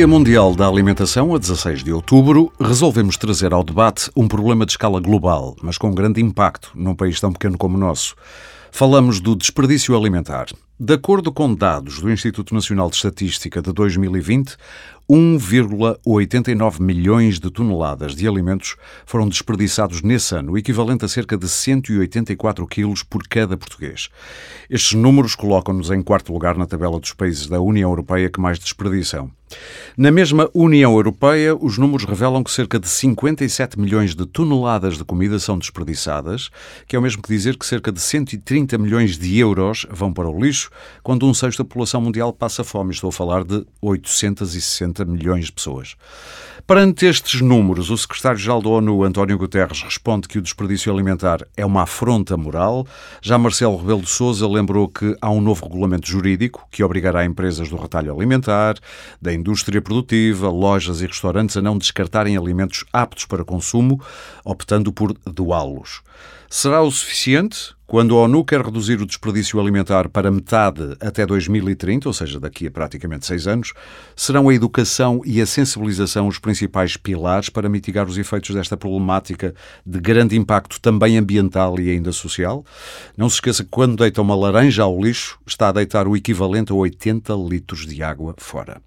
[0.00, 4.72] Dia Mundial da Alimentação, a 16 de outubro, resolvemos trazer ao debate um problema de
[4.72, 8.16] escala global, mas com grande impacto num país tão pequeno como o nosso.
[8.72, 10.46] Falamos do desperdício alimentar.
[10.78, 14.56] De acordo com dados do Instituto Nacional de Estatística de 2020,
[15.10, 22.64] 1,89 milhões de toneladas de alimentos foram desperdiçados nesse ano, equivalente a cerca de 184
[22.68, 24.08] quilos por cada português.
[24.70, 28.56] Estes números colocam-nos em quarto lugar na tabela dos países da União Europeia que mais
[28.56, 29.32] desperdiçam.
[29.96, 35.04] Na mesma União Europeia, os números revelam que cerca de 57 milhões de toneladas de
[35.04, 36.50] comida são desperdiçadas,
[36.86, 40.28] que é o mesmo que dizer que cerca de 130 milhões de euros vão para
[40.28, 40.70] o lixo,
[41.02, 42.92] quando um sexto da população mundial passa fome.
[42.92, 45.96] Estou a falar de 860 milhões de pessoas.
[46.66, 51.66] Perante estes números, o secretário-geral da ONU, António Guterres, responde que o desperdício alimentar é
[51.66, 52.86] uma afronta moral.
[53.20, 57.68] Já Marcelo Rebelo de Sousa lembrou que há um novo regulamento jurídico que obrigará empresas
[57.68, 58.76] do retalho alimentar,
[59.20, 64.00] da indústria produtiva, lojas e restaurantes a não descartarem alimentos aptos para consumo,
[64.44, 66.02] optando por doá-los.
[66.52, 67.76] Será o suficiente?
[67.86, 72.66] Quando a ONU quer reduzir o desperdício alimentar para metade até 2030, ou seja, daqui
[72.66, 73.72] a praticamente seis anos,
[74.16, 79.54] serão a educação e a sensibilização os principais pilares para mitigar os efeitos desta problemática
[79.86, 82.64] de grande impacto também ambiental e ainda social?
[83.16, 86.72] Não se esqueça que quando deita uma laranja ao lixo, está a deitar o equivalente
[86.72, 88.82] a 80 litros de água fora.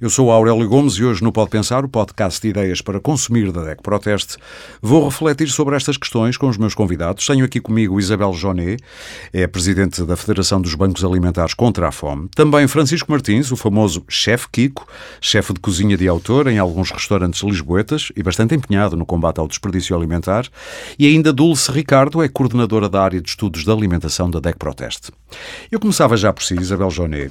[0.00, 3.52] Eu sou Aurélio Gomes e hoje no Pode Pensar, o podcast de ideias para consumir
[3.52, 4.38] da DEC Proteste,
[4.80, 7.26] vou refletir sobre estas questões com os meus convidados.
[7.26, 8.82] Tenho aqui comigo Isabel Jonet,
[9.30, 12.30] é presidente da Federação dos Bancos Alimentares contra a Fome.
[12.34, 14.88] Também Francisco Martins, o famoso chefe Kiko,
[15.20, 19.46] chefe de cozinha de autor em alguns restaurantes lisboetas e bastante empenhado no combate ao
[19.46, 20.46] desperdício alimentar.
[20.98, 25.12] E ainda Dulce Ricardo, é coordenadora da área de estudos da alimentação da DEC Proteste.
[25.70, 27.30] Eu começava já por si, Isabel Jonet.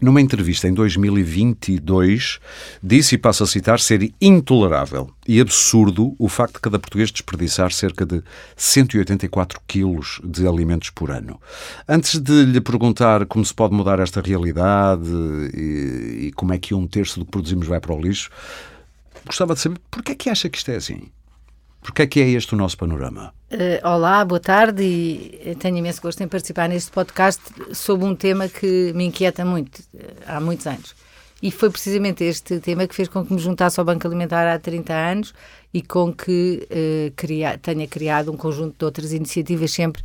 [0.00, 2.38] Numa entrevista em 2022,
[2.82, 7.72] disse, e passo a citar, ser intolerável e absurdo o facto de cada português desperdiçar
[7.72, 8.22] cerca de
[8.54, 11.40] 184 quilos de alimentos por ano.
[11.88, 15.08] Antes de lhe perguntar como se pode mudar esta realidade
[15.54, 18.28] e, e como é que um terço do que produzimos vai para o lixo,
[19.24, 21.08] gostava de saber porquê é que acha que isto é assim?
[21.86, 23.32] Porquê é que é este o nosso panorama?
[23.48, 27.40] Uh, olá, boa tarde e tenho imenso gosto em participar neste podcast
[27.72, 30.96] sobre um tema que me inquieta muito uh, há muitos anos.
[31.40, 34.58] E foi precisamente este tema que fez com que me juntasse ao Banco Alimentar há
[34.58, 35.32] 30 anos
[35.72, 40.02] e com que uh, cria, tenha criado um conjunto de outras iniciativas sempre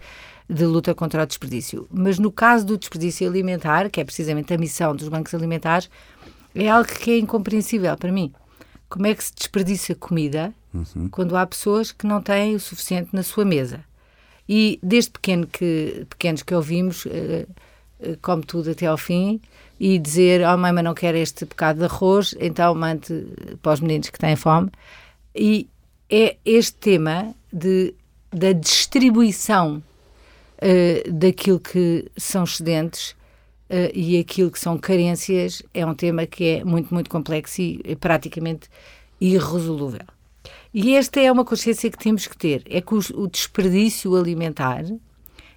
[0.48, 1.88] de luta contra o desperdício.
[1.92, 5.90] Mas no caso do desperdício alimentar, que é precisamente a missão dos bancos alimentares,
[6.54, 8.32] é algo que é incompreensível para mim.
[8.88, 11.10] Como é que se desperdiça comida uhum.
[11.10, 13.84] quando há pessoas que não têm o suficiente na sua mesa.
[14.48, 17.48] E desde pequeno que, pequenos que ouvimos, uh,
[18.22, 19.40] come tudo até ao fim,
[19.80, 23.28] e dizer, oh mãe, mas não quero este bocado de arroz, então mande
[23.62, 24.70] para os meninos que têm fome.
[25.36, 25.68] E
[26.10, 27.94] é este tema de,
[28.32, 29.82] da distribuição
[30.58, 33.16] uh, daquilo que são excedentes
[33.72, 37.80] Uh, e aquilo que são carências é um tema que é muito, muito complexo e
[37.86, 38.68] é praticamente
[39.22, 40.06] irresolúvel.
[40.74, 44.84] E esta é uma consciência que temos que ter: é que o desperdício alimentar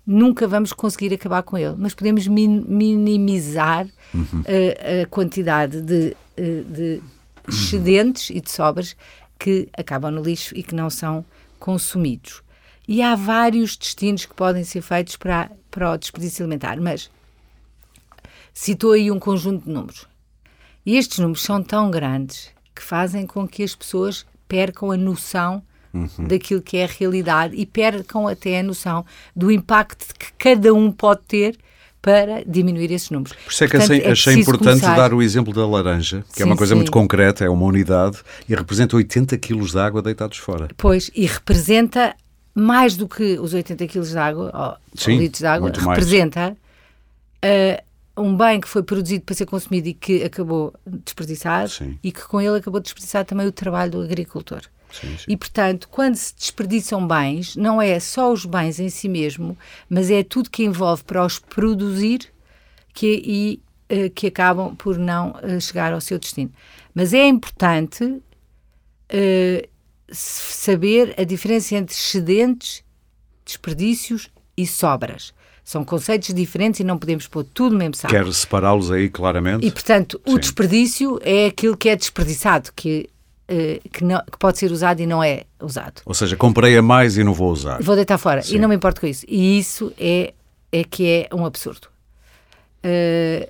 [0.07, 4.43] nunca vamos conseguir acabar com ele, mas podemos min minimizar uhum.
[4.47, 7.03] a, a, quantidade de, eh, de
[7.49, 8.97] excedentes e de sobras
[9.39, 11.25] que acabam no lixo e que não são
[11.59, 12.43] consumidos.
[12.87, 17.11] E há vários destinos que podem ser feitos para, para o desperdício alimentar, mas
[18.53, 20.07] citou aí um conjunto de números.
[20.85, 25.62] E estes números são tão grandes que fazem com que as pessoas percam a noção
[25.93, 26.26] uhum.
[26.26, 29.05] daquilo que é a realidade e percam até a noção
[29.35, 31.58] do impacto que cada um pode ter
[32.02, 33.35] para diminuir esses números.
[33.35, 34.94] Por isso é que Portanto, achei, é achei importante começar...
[34.94, 36.76] dar o exemplo da laranja, que sim, é uma coisa sim.
[36.76, 40.69] muito concreta, é uma unidade e representa 80 quilos de água deitados fora.
[40.76, 42.14] Pois, e representa
[42.55, 46.55] mais do que os 80 quilos de água, ou, sim, litros de água, representa
[47.43, 47.82] uh,
[48.16, 51.70] um bem que foi produzido para ser consumido e que acabou desperdiçado
[52.02, 54.62] e que com ele acabou de desperdiçar também o trabalho do agricultor.
[54.93, 55.25] Sim, sim.
[55.26, 59.58] E, portanto, quando se desperdiçam bens, não é só os bens em si mesmo,
[59.88, 62.32] mas é tudo que envolve para os produzir
[62.93, 63.62] que, e
[63.93, 66.52] uh, que acabam por não uh, chegar ao seu destino.
[66.94, 69.69] Mas é importante uh,
[70.12, 72.84] saber a diferença entre excedentes,
[73.44, 75.34] desperdícios e sobras.
[75.64, 78.12] São conceitos diferentes e não podemos pôr tudo no mesmo saco.
[78.12, 79.66] Quer separá-los aí claramente?
[79.66, 80.38] E, portanto, o Sim.
[80.38, 83.08] desperdício é aquilo que é desperdiçado, que
[83.46, 86.00] Uh, que, não, que, pode ser usado e não é usado.
[86.06, 87.78] Ou seja, comprei a mais e não vou usar.
[87.82, 88.56] Vou deitar fora Sim.
[88.56, 89.26] e não me importo com isso.
[89.28, 90.32] E isso é,
[90.72, 91.88] é que é um absurdo.
[92.82, 93.46] Uh,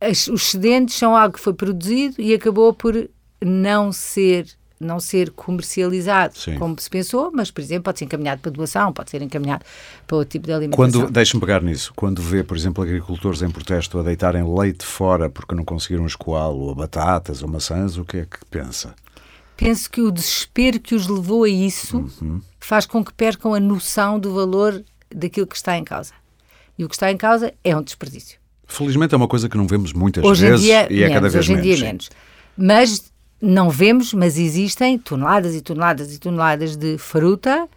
[0.00, 3.08] as, os excedentes são algo que foi produzido e acabou por
[3.40, 4.48] não ser
[4.80, 6.56] não ser comercializado Sim.
[6.56, 9.64] como se pensou, mas, por exemplo, pode ser encaminhado para doação, pode ser encaminhado
[10.06, 11.10] para outro tipo de alimentação.
[11.10, 15.54] Deixe-me pegar nisso, quando vê, por exemplo, agricultores em protesto a deitarem leite fora porque
[15.54, 18.94] não conseguiram escoá-lo, ou batatas, ou maçãs, o que é que pensa?
[19.56, 22.40] Penso que o desespero que os levou a isso uhum.
[22.60, 26.12] faz com que percam a noção do valor daquilo que está em causa.
[26.78, 28.38] E o que está em causa é um desperdício.
[28.68, 31.28] Felizmente é uma coisa que não vemos muitas hoje vezes dia, e é menos, cada
[31.28, 31.66] vez hoje menos.
[31.66, 32.10] Em dia menos.
[32.56, 33.07] Mas
[33.40, 37.68] não vemos, mas existem toneladas e toneladas e toneladas de fruta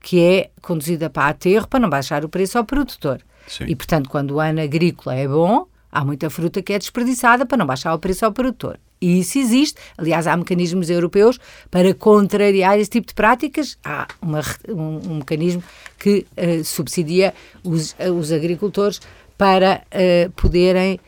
[0.00, 3.20] que é conduzida para aterro para não baixar o preço ao produtor.
[3.46, 3.64] Sim.
[3.66, 7.58] E, portanto, quando o ano agrícola é bom, há muita fruta que é desperdiçada para
[7.58, 8.78] não baixar o preço ao produtor.
[9.00, 9.80] E isso existe.
[9.96, 11.38] Aliás, há mecanismos europeus
[11.70, 13.78] para contrariar esse tipo de práticas.
[13.84, 15.62] Há uma, um, um, mecanismo
[15.98, 17.32] que uh, subsidia
[17.62, 19.00] os, uh, os agricultores
[19.36, 20.98] para uh, poderem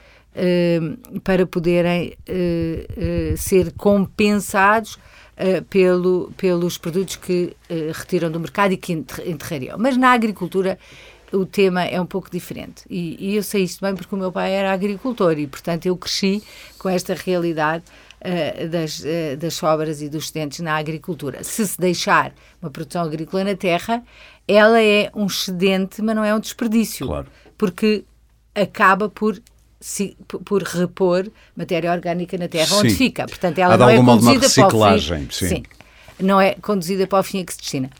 [1.24, 4.98] para poderem uh, ser compensados
[5.70, 7.56] pelo, pelos produtos que
[7.94, 9.78] retiram do mercado e que enterrariam.
[9.78, 10.78] Mas na agricultura
[11.32, 12.84] o tema é um pouco diferente.
[12.88, 15.96] E, e, eu sei isto bem porque o meu pai era agricultor e, portanto, eu
[15.96, 16.42] cresci
[16.78, 17.84] com esta realidade
[18.20, 21.44] uh, das, uh, das sobras e dos excedentes na agricultura.
[21.44, 24.02] Se se deixar uma produção agrícola na terra,
[24.46, 27.06] ela é um excedente, mas não é um desperdício.
[27.06, 27.26] Claro.
[27.56, 28.04] Porque
[28.54, 29.40] acaba por
[29.80, 32.74] se, por repor matéria orgânica na terra sim.
[32.74, 33.26] onde fica.
[33.26, 35.28] Portanto, ela Há não é conduzida para o fim.
[35.30, 35.48] Sim.
[35.48, 35.62] sim.
[36.20, 37.90] Não é conduzida para o fim a que se destina.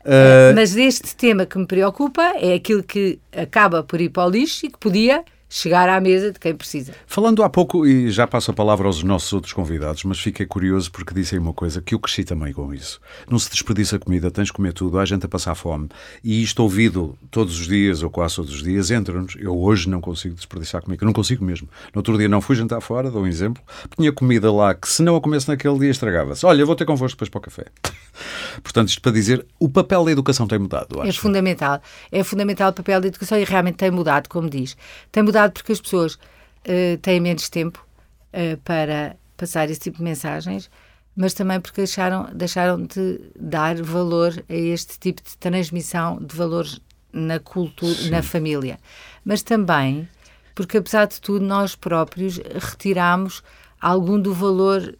[0.00, 0.54] Uh...
[0.54, 4.66] Mas este tema que me preocupa é aquilo que acaba por ir para o lixo
[4.66, 6.92] e que podia chegar à mesa de quem precisa.
[7.06, 10.90] Falando há pouco, e já passo a palavra aos nossos outros convidados, mas fiquei curioso
[10.92, 13.00] porque disse aí uma coisa que eu cresci também com isso.
[13.30, 15.88] Não se desperdiça comida, tens de comer tudo, há gente a passar fome.
[16.22, 19.36] E isto ouvido todos os dias, ou quase todos os dias, entra-nos.
[19.38, 21.68] Eu hoje não consigo desperdiçar comida, não consigo mesmo.
[21.94, 23.62] No outro dia não fui jantar fora, dou um exemplo,
[23.96, 26.44] tinha comida lá que se não a comesse naquele dia estragava-se.
[26.44, 27.64] Olha, vou ter convosco depois para o café.
[28.62, 31.08] Portanto, isto para dizer, o papel da educação tem mudado, acho.
[31.08, 31.80] É fundamental.
[32.12, 34.76] É fundamental o papel da educação e realmente tem mudado, como diz.
[35.10, 37.86] Tem mudado porque as pessoas uh, têm menos tempo
[38.32, 40.70] uh, para passar esse tipo de mensagens,
[41.14, 46.80] mas também porque deixaram, deixaram de dar valor a este tipo de transmissão de valores
[47.12, 48.10] na cultura, Sim.
[48.10, 48.78] na família.
[49.24, 50.08] Mas também
[50.54, 53.44] porque, apesar de tudo, nós próprios retiramos
[53.80, 54.98] algum do valor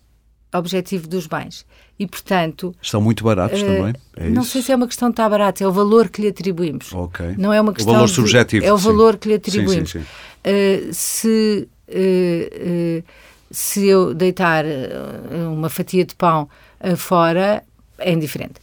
[0.55, 1.67] objetivo dos bens.
[1.99, 2.75] E, portanto...
[2.81, 3.95] Estão muito baratos uh, também?
[4.17, 4.53] É não isso?
[4.53, 6.93] sei se é uma questão de estar barato, é o valor que lhe atribuímos.
[6.93, 7.35] Ok.
[7.37, 8.65] Não é uma questão o valor de, subjetivo.
[8.65, 9.19] É o valor sim.
[9.19, 9.91] que lhe atribuímos.
[9.91, 10.06] Sim, sim,
[10.89, 13.05] uh, se, uh,
[13.50, 14.65] se eu deitar
[15.50, 16.49] uma fatia de pão
[16.97, 17.65] fora,
[17.99, 18.61] é indiferente.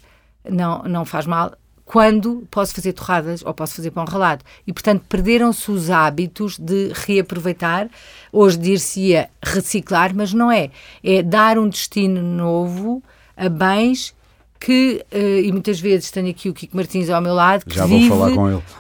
[0.50, 1.54] Não, não faz mal
[1.86, 4.44] quando posso fazer torradas ou posso fazer pão ralado.
[4.66, 7.88] E, portanto, perderam-se os hábitos de reaproveitar.
[8.32, 10.72] Hoje dir-se-ia reciclar, mas não é.
[11.04, 13.04] É dar um destino novo
[13.36, 14.13] a bens
[14.60, 17.86] que, uh, e muitas vezes tenho aqui o Kiko Martins ao meu lado, que Já
[17.86, 18.12] vive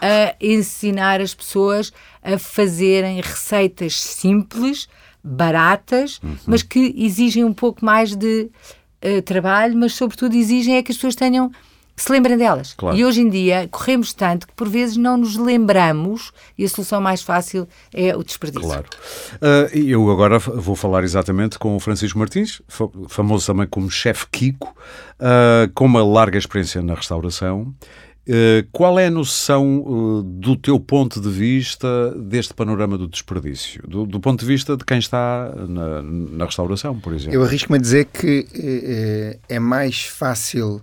[0.01, 1.91] a ensinar as pessoas
[2.23, 4.87] a fazerem receitas simples,
[5.23, 6.37] baratas, uhum.
[6.47, 8.49] mas que exigem um pouco mais de
[9.03, 11.51] uh, trabalho, mas sobretudo exigem é que as pessoas tenham
[11.95, 12.73] se lembrem delas.
[12.73, 12.97] Claro.
[12.97, 16.99] E hoje em dia corremos tanto que por vezes não nos lembramos e a solução
[16.99, 18.67] mais fácil é o desperdício.
[18.67, 18.85] Claro.
[19.35, 22.61] Uh, eu agora vou falar exatamente com o Francisco Martins,
[23.07, 24.75] famoso também como chefe Kiko,
[25.19, 27.73] uh, com uma larga experiência na restauração.
[28.27, 33.83] Uh, qual é a noção uh, do teu ponto de vista deste panorama do desperdício?
[33.87, 37.35] Do, do ponto de vista de quem está na, na restauração, por exemplo?
[37.35, 40.81] Eu arrisco-me a dizer que eh, é mais fácil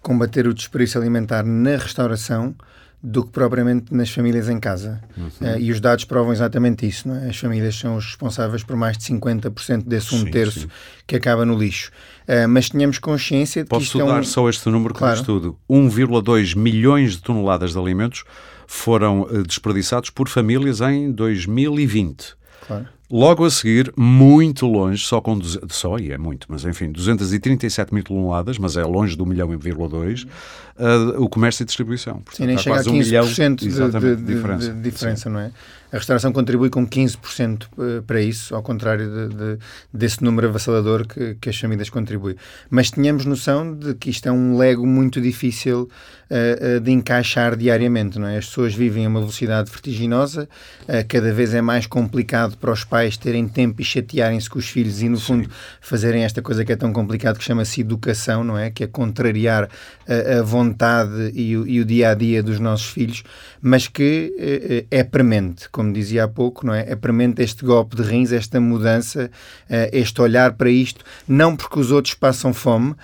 [0.00, 2.54] combater o desperdício alimentar na restauração
[3.00, 5.00] do que propriamente nas famílias em casa.
[5.16, 5.26] Uhum.
[5.40, 7.06] Uh, e os dados provam exatamente isso.
[7.06, 7.28] Não é?
[7.28, 10.68] As famílias são os responsáveis por mais de 50% desse um sim, terço sim.
[11.06, 11.92] que acaba no lixo.
[12.26, 14.24] Uh, mas tenhamos consciência de Posso que isto estudar é um...
[14.24, 15.20] só este número que claro.
[15.20, 15.56] estudo.
[15.70, 18.24] 1,2 milhões de toneladas de alimentos
[18.66, 22.36] foram uh, desperdiçados por famílias em 2020.
[22.66, 22.88] Claro.
[23.10, 28.04] Logo a seguir, muito longe, só com só, e é muito, mas enfim, 237 mil
[28.04, 32.20] toneladas, mas é longe do milhão e vírgula dois, uh, o comércio e distribuição.
[32.20, 35.40] Portanto, Sim, nem chega a 15% um milhão, de, de, de, diferença, de diferença não
[35.40, 35.50] é?
[35.90, 39.58] A restauração contribui com 15% eh, para isso, ao contrário de, de,
[39.92, 42.36] desse número avassalador que, que, as famílias contribuem.
[42.68, 45.88] Mas tenhamos noção de que isto é um lego muito difícil
[46.30, 48.18] uh, uh, de encaixar diariamente.
[48.18, 48.36] Não é?
[48.36, 50.46] As pessoas vivem a uma velocidade vertiginosa,
[50.82, 54.68] uh, cada vez é mais complicado para os pais terem tempo e chatearem-se com os
[54.68, 55.24] filhos e, no Sim.
[55.24, 55.50] fundo,
[55.80, 58.70] fazerem esta coisa que é tão complicada que chama-se educação, não é?
[58.70, 59.68] Que é contrariar
[60.06, 63.22] a, a vontade e o, e o dia a dia dos nossos filhos,
[63.62, 66.92] mas que é premente como dizia há pouco, não é?
[66.92, 69.30] Apremente este golpe de rins, esta mudança,
[69.70, 72.94] uh, este olhar para isto, não porque os outros passam fome,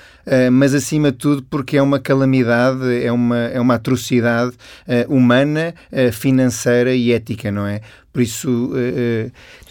[0.52, 4.52] mas acima de tudo porque é uma calamidade, é uma, é uma atrocidade
[5.06, 5.74] humana,
[6.12, 7.82] financeira e ética, não é?
[8.10, 8.72] Por isso,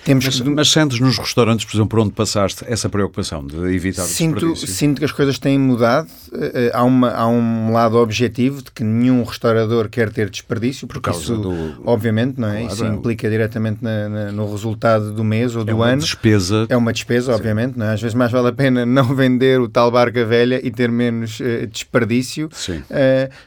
[0.03, 0.49] temos mas, que...
[0.49, 4.67] Mas sentes nos restaurantes, por exemplo, por onde passaste, essa preocupação de evitar sinto, desperdício?
[4.67, 6.07] Sinto que as coisas têm mudado.
[6.31, 11.09] Uh, há, uma, há um lado objetivo de que nenhum restaurador quer ter desperdício, porque
[11.09, 11.81] por isso, do...
[11.85, 12.61] obviamente, não é?
[12.61, 15.87] Claro, isso é implica diretamente na, na, no resultado do mês ou é do uma
[15.87, 16.01] ano.
[16.01, 16.65] Despesa.
[16.69, 17.37] É uma despesa, Sim.
[17.37, 17.77] obviamente.
[17.77, 17.93] Não é?
[17.93, 21.39] Às vezes mais vale a pena não vender o tal barca velha e ter menos
[21.39, 22.49] uh, desperdício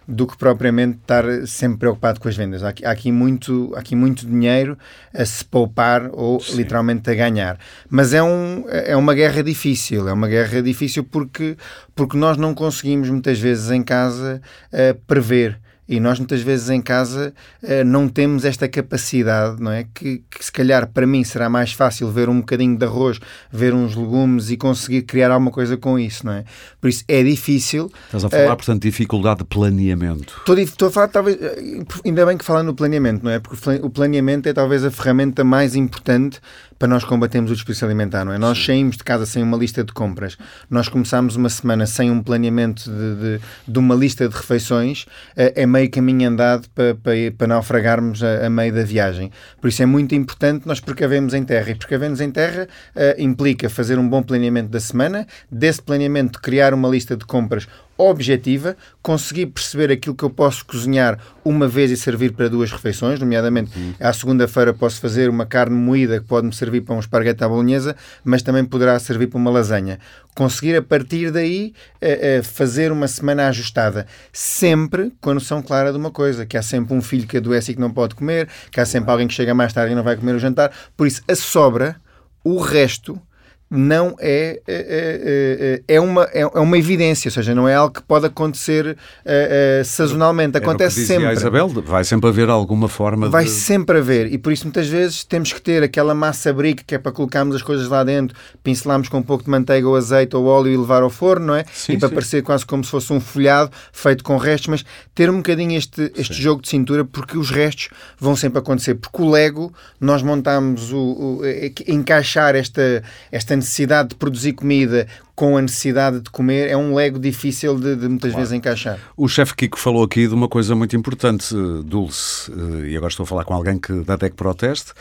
[0.06, 2.62] do que propriamente estar sempre preocupado com as vendas.
[2.62, 4.78] Há aqui, há aqui muito, há aqui muito dinheiro
[5.14, 7.58] a se poupar ou Literalmente a ganhar.
[7.88, 11.56] Mas é, um, é uma guerra difícil, é uma guerra difícil porque,
[11.94, 14.40] porque nós não conseguimos muitas vezes em casa
[14.72, 19.86] uh, prever e nós muitas vezes em casa uh, não temos esta capacidade, não é?
[19.94, 23.72] Que, que, se calhar para mim será mais fácil ver um bocadinho de arroz, ver
[23.72, 26.44] uns legumes e conseguir criar alguma coisa com isso, não é?
[26.80, 27.90] Por isso é difícil.
[28.06, 30.34] Estás a falar, uh, portanto, de dificuldade de planeamento.
[30.38, 33.38] Estou, estou a falar, talvez, eh, ainda bem que falando no planeamento, não é?
[33.38, 36.40] Porque o planeamento é talvez a ferramenta mais importante
[36.78, 38.38] para nós combatermos o desperdício alimentar, não é?
[38.38, 40.36] Nós saímos de casa sem uma lista de compras,
[40.68, 45.66] nós começámos uma semana sem um planeamento de, de, de uma lista de refeições, é
[45.66, 49.30] meio caminho andado para, para, para naufragarmos a, a, meio da viagem.
[49.60, 51.70] Por isso é muito importante nós precavemos em terra.
[51.70, 56.74] E precavemos em terra uh, implica fazer um bom planeamento da semana, desse planeamento criar
[56.74, 57.66] uma lista de compras
[57.98, 63.18] objetiva, conseguir perceber aquilo que eu posso cozinhar uma vez e servir para duas refeições,
[63.18, 63.94] nomeadamente uhum.
[64.00, 67.96] à segunda-feira posso fazer uma carne moída que pode-me servir para um esparguete à bolonhesa,
[68.24, 69.98] mas também poderá servir para uma lasanha.
[70.34, 71.72] Conseguir a partir daí
[72.02, 76.56] uh, uh, fazer uma semana ajustada, sempre com a noção clara de uma coisa, que
[76.56, 79.26] há sempre um filho que adoece e que não pode comer, que há sempre alguém
[79.26, 81.96] que chega mais tarde e não vai comer o jantar, por isso a sobra,
[82.44, 83.20] o resto
[83.68, 87.74] não é, é, é, é, é uma, é, é uma evidência, ou seja, não é
[87.74, 91.26] algo que pode acontecer uh, sazonalmente, acontece sempre.
[91.26, 93.50] A Isabel, vai sempre haver alguma forma Vai de...
[93.50, 96.98] sempre haver, e por isso muitas vezes temos que ter aquela massa brique que é
[96.98, 100.44] para colocarmos as coisas lá dentro, pincelarmos com um pouco de manteiga ou azeite ou
[100.46, 101.64] óleo e levar ao forno, não é?
[101.72, 102.14] Sim, e para sim.
[102.14, 106.12] parecer quase como se fosse um folhado feito com restos, mas ter um bocadinho este,
[106.16, 110.92] este jogo de cintura, porque os restos vão sempre acontecer, porque o Lego, nós montamos
[110.92, 111.40] o, o
[111.88, 117.18] encaixar esta, esta necessidade de produzir comida com a necessidade de comer é um lego
[117.18, 118.38] difícil de, de muitas claro.
[118.38, 118.98] vezes encaixar.
[119.16, 123.24] O chefe Kiko falou aqui de uma coisa muito importante, Dulce, eh, e agora estou
[123.24, 124.92] a falar com alguém que da DEC Proteste,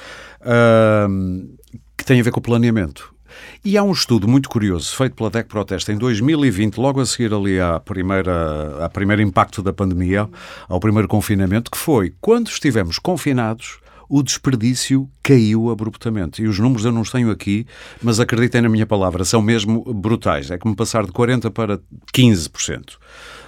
[1.97, 3.15] que tem a ver com o planeamento.
[3.63, 7.33] E há um estudo muito curioso feito pela DEC Proteste em 2020, logo a seguir
[7.33, 10.29] ali à primeira, ao primeiro impacto da pandemia,
[10.67, 16.41] ao primeiro confinamento, que foi quando estivemos confinados, o desperdício caiu abruptamente.
[16.41, 17.65] E os números eu não os tenho aqui,
[18.01, 20.51] mas acreditem na minha palavra, são mesmo brutais.
[20.51, 21.79] É como passar de 40% para
[22.13, 22.93] 15%.
[22.93, 22.95] Uh,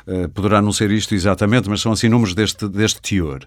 [0.07, 3.45] eh, poderá não ser isto exatamente, mas são assim números deste, deste teor.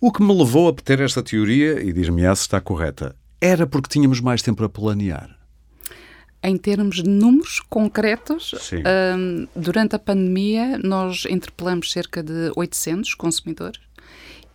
[0.00, 3.88] O que me levou a ter esta teoria, e diz-me se está correta, era porque
[3.88, 5.40] tínhamos mais tempo a planear.
[6.42, 13.78] Em termos de números concretos, um, durante a pandemia nós interpelamos cerca de 800 consumidores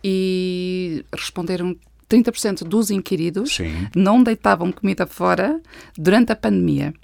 [0.08, 1.76] e responderam
[2.08, 3.88] 30% dos inquiridos Sim.
[3.92, 5.60] não deitavam comida fora
[5.98, 6.94] durante a pandemia.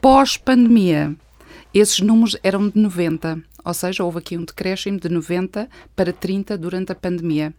[0.00, 1.14] Pós-pandemia,
[1.74, 6.56] esses números eram de 90, ou seja, houve aqui um decréscimo de 90 para 30
[6.56, 7.54] durante a pandemia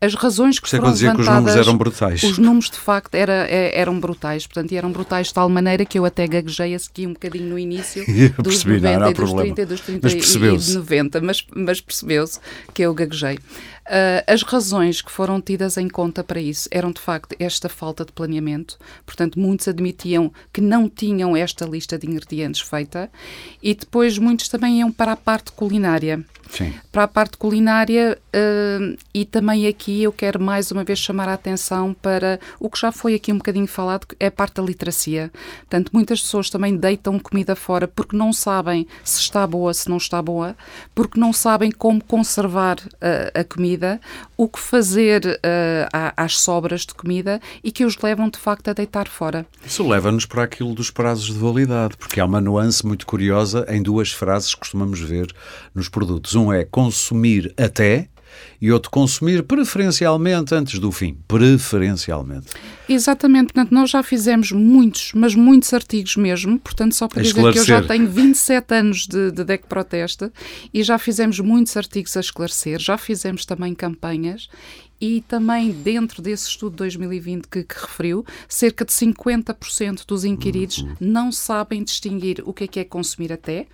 [0.00, 1.16] as razões que Por é foram levantadas...
[1.16, 2.22] que os números eram brutais.
[2.22, 4.46] Os números, de facto, era, é, eram brutais.
[4.46, 7.58] Portanto, eram brutais de tal maneira que eu até gaguejei a seguir um bocadinho no
[7.58, 8.04] início
[8.38, 11.80] dos percebi, 90 não, e dos 30 e dos 30 e de 90, mas, mas
[11.80, 12.38] percebeu-se
[12.72, 13.38] que eu gaguejei.
[13.88, 18.04] Uh, as razões que foram tidas em conta para isso eram, de facto, esta falta
[18.04, 18.78] de planeamento.
[19.04, 23.10] Portanto, muitos admitiam que não tinham esta lista de ingredientes feita
[23.62, 26.22] e depois muitos também iam para a parte culinária.
[26.50, 26.74] Sim.
[26.90, 31.34] Para a parte culinária uh, e também aqui eu quero mais uma vez chamar a
[31.34, 34.62] atenção para o que já foi aqui um bocadinho falado, que é a parte da
[34.62, 35.30] literacia.
[35.60, 39.98] Portanto, muitas pessoas também deitam comida fora porque não sabem se está boa, se não
[39.98, 40.56] está boa,
[40.94, 44.00] porque não sabem como conservar uh, a comida,
[44.36, 48.72] o que fazer uh, às sobras de comida e que os levam de facto a
[48.72, 49.46] deitar fora.
[49.64, 53.82] Isso leva-nos para aquilo dos prazos de validade, porque há uma nuance muito curiosa em
[53.82, 55.34] duas frases que costumamos ver
[55.74, 58.08] nos produtos um é consumir até
[58.60, 61.16] e outro consumir preferencialmente antes do fim.
[61.28, 62.48] Preferencialmente.
[62.88, 67.58] Exatamente, portanto, nós já fizemos muitos, mas muitos artigos mesmo, portanto, só para dizer que
[67.58, 70.32] eu já tenho 27 anos de, de DEC Protesta
[70.72, 74.48] e já fizemos muitos artigos a esclarecer, já fizemos também campanhas
[75.00, 80.78] e também dentro desse estudo de 2020 que, que referiu, cerca de 50% dos inquiridos
[80.78, 80.94] uhum.
[81.00, 83.66] não sabem distinguir o que é que é consumir até.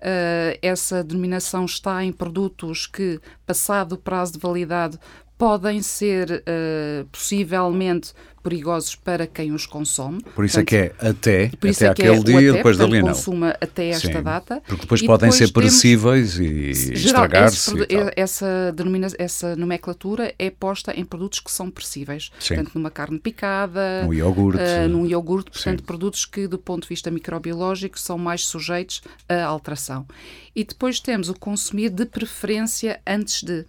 [0.00, 4.98] Uh, essa denominação está em produtos que, passado o prazo de validade,
[5.40, 10.22] podem ser uh, possivelmente perigosos para quem os consome.
[10.34, 12.90] Por isso portanto, é que é até, até é aquele é dia, até, depois portanto,
[12.90, 13.08] dali não.
[13.08, 14.62] consuma até esta Sim, data.
[14.66, 17.72] Porque depois podem ser perecíveis e estragar-se.
[18.16, 18.74] Essa,
[19.18, 22.30] essa nomenclatura é posta em produtos que são perecíveis.
[22.38, 22.56] Sim.
[22.56, 25.86] Portanto, numa carne picada, num iogurte, uh, num iogurte portanto, Sim.
[25.86, 30.06] produtos que, do ponto de vista microbiológico, são mais sujeitos a alteração.
[30.54, 33.64] E depois temos o consumir de preferência antes de.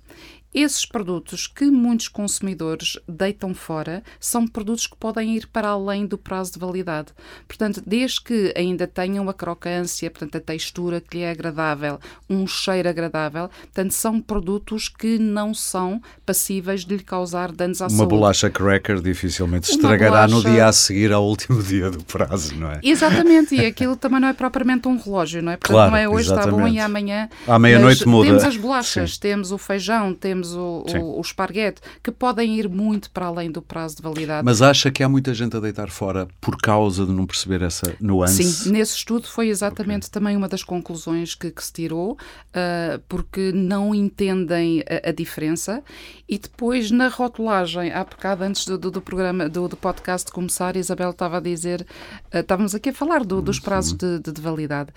[0.53, 6.17] Esses produtos que muitos consumidores deitam fora são produtos que podem ir para além do
[6.17, 7.13] prazo de validade.
[7.48, 12.46] Portanto, desde que ainda tenham a crocância, portanto, a textura que lhe é agradável, um
[12.46, 17.89] cheiro agradável, portanto, são produtos que não são passíveis de lhe causar danos à Uma
[17.89, 18.03] saúde.
[18.03, 20.36] Uma bolacha cracker dificilmente estragará bolacha...
[20.36, 22.81] no dia a seguir ao último dia do prazo, não é?
[22.84, 25.58] Exatamente, e aquilo também não é propriamente um relógio, não é?
[25.58, 26.50] Portanto, claro, não é hoje exatamente.
[26.50, 27.29] está bom e amanhã.
[27.48, 28.27] À meia-noite muda.
[28.27, 29.20] Temos as bolachas, Sim.
[29.22, 33.52] temos o feijão, temos temos o, o, o esparguete, que podem ir muito para além
[33.52, 34.44] do prazo de validade.
[34.44, 37.96] Mas acha que há muita gente a deitar fora por causa de não perceber essa
[38.02, 38.44] nuance?
[38.44, 40.12] Sim, nesse estudo foi exatamente okay.
[40.12, 45.84] também uma das conclusões que, que se tirou, uh, porque não entendem a, a, diferença.
[46.28, 50.76] E depois, na rotulagem, há bocado antes do, do, do programa, do, do, podcast começar,
[50.76, 51.86] Isabel estava a dizer,
[52.34, 54.92] uh, estávamos aqui a falar do, dos prazos de, de, de validade.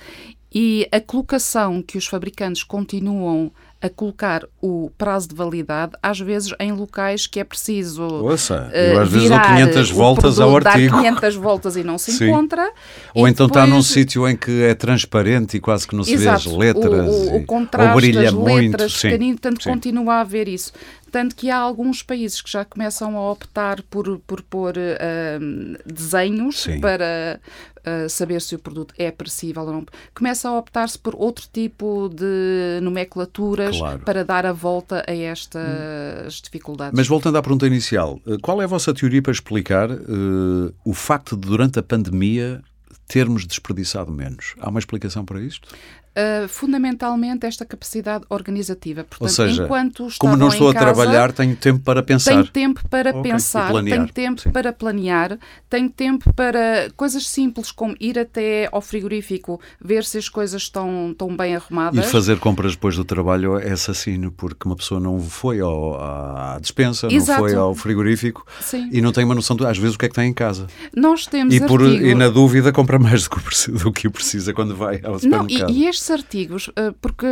[0.54, 3.50] E a colocação que os fabricantes continuam
[3.84, 8.02] a colocar o prazo de validade, às vezes em locais que é preciso.
[8.02, 10.97] Ouça, eu às vezes dou 500 voltas ao artigo.
[10.97, 12.28] Dar 500 voltas e não se Sim.
[12.28, 12.73] encontra.
[13.12, 13.64] Ou então depois...
[13.64, 16.49] está num sítio em que é transparente e quase que não se Exato.
[16.49, 17.08] vê as letras.
[17.08, 18.71] O, o, o contraste ou brilha das muito.
[18.71, 19.19] letras, Sim.
[19.19, 19.71] portanto, Sim.
[19.71, 20.73] continua a haver isso.
[21.15, 26.65] Tanto que há alguns países que já começam a optar por, por pôr uh, desenhos
[26.65, 26.81] Sim.
[26.81, 27.39] para
[27.87, 29.87] uh, saber se o produto é apreciável ou não.
[30.13, 34.00] Começa a optar-se por outro tipo de nomenclaturas claro.
[34.00, 36.43] para dar a volta a estas hum.
[36.43, 36.99] dificuldades.
[36.99, 40.93] Mas voltando à pergunta inicial, eh, qual é a vossa teoria para explicar uh, o
[40.93, 42.61] facto de, durante a pandemia,
[43.07, 44.57] termos desperdiçado menos?
[44.59, 45.69] Há uma explicação para isto?
[46.17, 49.03] Uh, fundamentalmente esta capacidade organizativa.
[49.03, 52.31] Portanto, Ou seja, enquanto como não estou a casa, trabalhar, tenho tempo para pensar.
[52.31, 53.33] Tenho tempo para okay.
[53.33, 54.50] pensar, tenho tempo Sim.
[54.53, 55.37] para planear,
[55.69, 61.11] tenho tempo para coisas simples como ir até ao frigorífico, ver se as coisas estão,
[61.11, 62.07] estão bem arrumadas.
[62.07, 66.59] E fazer compras depois do trabalho é assassino, porque uma pessoa não foi ao, à
[66.61, 67.43] dispensa, Exato.
[67.43, 68.89] não foi ao frigorífico Sim.
[68.93, 70.69] e não tem uma noção de, às vezes, o que é que tem em casa.
[70.95, 72.07] Nós temos e, por, artigo...
[72.07, 75.71] e na dúvida compra mais do que, do que precisa quando vai ao supermercado.
[75.71, 77.26] Não, e, e estes artigos, eh, porque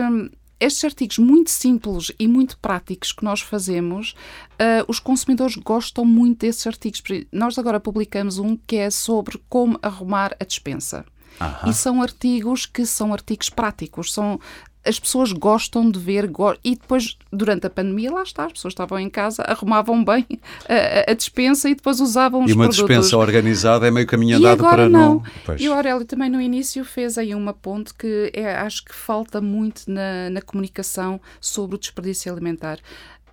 [0.58, 4.14] estes artigos muito simples e muito práticos que nós fazemos,
[4.52, 7.02] uh, os consumidores gostam muito desses artigos.
[7.32, 11.04] Nós agora publicamos um que é sobre como arrumar a despensa.
[11.40, 11.68] Aham.
[11.68, 14.38] E são artigos que são artigos práticos, são
[14.84, 18.72] as pessoas gostam de ver go e depois durante a pandemia lá está as pessoas
[18.72, 20.26] estavam em casa arrumavam bem
[20.68, 22.88] a, a dispensa e depois usavam os e uma produtos.
[22.88, 25.22] dispensa organizada é meio caminho andado para não, não.
[25.44, 25.60] Pois.
[25.60, 29.40] e o Aurélio também no início fez aí uma ponte que é, acho que falta
[29.40, 32.78] muito na, na comunicação sobre o desperdício alimentar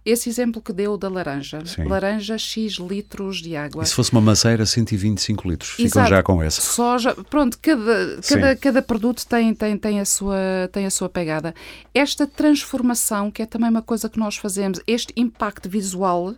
[0.05, 1.65] esse exemplo que deu da laranja.
[1.65, 1.85] Sim.
[1.85, 3.83] Laranja, X litros de água.
[3.83, 5.71] E se fosse uma maceira, 125 litros.
[5.71, 6.09] Ficam Exato.
[6.09, 6.61] já com essa.
[6.61, 11.53] Soja, pronto, cada, cada, cada produto tem, tem, tem, a sua, tem a sua pegada.
[11.93, 16.35] Esta transformação, que é também uma coisa que nós fazemos, este impacto visual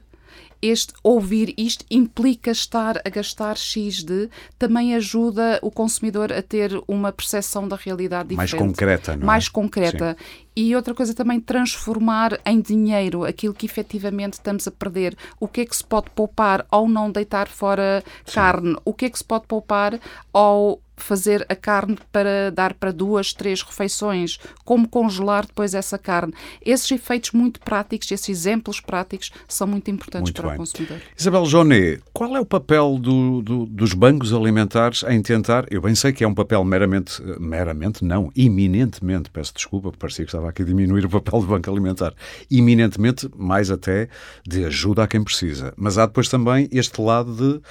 [0.62, 6.72] este ouvir isto implica estar a gastar X de, também ajuda o consumidor a ter
[6.88, 8.52] uma percepção da realidade diferente.
[8.52, 9.26] Mais concreta, não é?
[9.26, 10.18] Mais concreta.
[10.18, 10.46] Sim.
[10.56, 15.16] E outra coisa também, transformar em dinheiro aquilo que efetivamente estamos a perder.
[15.40, 18.34] O que é que se pode poupar ao não deitar fora Sim.
[18.34, 18.76] carne?
[18.84, 20.00] O que é que se pode poupar
[20.34, 26.34] ao fazer a carne para dar para duas, três refeições, como congelar depois essa carne.
[26.64, 30.56] Esses efeitos muito práticos, esses exemplos práticos, são muito importantes muito para bem.
[30.56, 31.02] o consumidor.
[31.18, 35.96] Isabel Joné, qual é o papel do, do, dos bancos alimentares em tentar, eu bem
[35.96, 40.62] sei que é um papel meramente, meramente não, iminentemente, peço desculpa, parecia que estava aqui
[40.62, 42.14] a diminuir o papel do banco alimentar,
[42.50, 44.08] iminentemente, mais até,
[44.46, 45.74] de ajuda a quem precisa.
[45.76, 47.62] Mas há depois também este lado de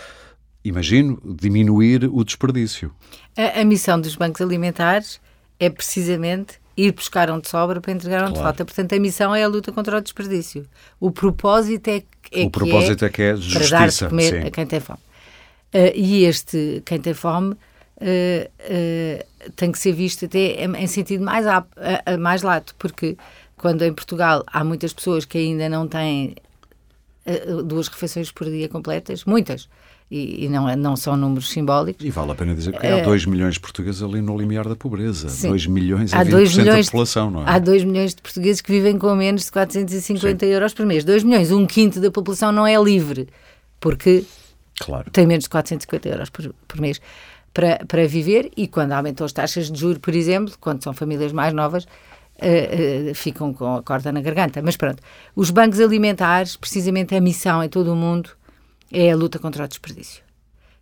[0.64, 2.92] imagino, diminuir o desperdício.
[3.36, 5.20] A, a, missão dos bancos alimentares
[5.58, 8.46] é precisamente ir buscar onde sobra para entregar onde claro.
[8.48, 8.64] falta.
[8.64, 10.66] Portanto, a missão é a luta contra o desperdício.
[10.98, 14.42] O propósito é, é o propósito é, é que é justiça, para dar de comer
[14.42, 14.48] sim.
[14.48, 14.98] a quem tem fome.
[15.72, 17.56] Uh, e este, quem tem fome, uh,
[18.00, 21.64] uh, tem que ser visto até em, em sentido mais, a,
[22.18, 23.16] mais lato, porque
[23.56, 26.34] quando em Portugal há muitas pessoas que ainda não têm
[27.66, 29.68] duas refeições por dia completas, muitas.
[30.10, 32.04] E, e, não, é, não são números simbólicos.
[32.04, 34.74] E vale a pena dizer que há 2 milhões de portugueses ali no limiar da
[34.74, 35.28] pobreza.
[35.48, 37.44] 2 milhões há 20% milhões, da população, não é?
[37.46, 40.52] Há 2 milhões de portugueses que vivem com menos de 450 Sim.
[40.52, 41.04] euros por mês.
[41.04, 43.28] 2 milhões, um quinto da população não é livre,
[43.78, 44.24] porque
[44.80, 45.08] claro.
[45.12, 47.00] tem menos de 450 euros por, por mês
[47.54, 51.32] para, para viver e quando aumentam as taxas de juros, por exemplo, quando são famílias
[51.32, 54.62] mais novas, uh, uh, ficam com a corda na garganta.
[54.62, 55.02] Mas pronto,
[55.34, 58.30] os bancos alimentares, precisamente a missão em todo o mundo
[58.92, 60.22] é a luta contra o desperdício.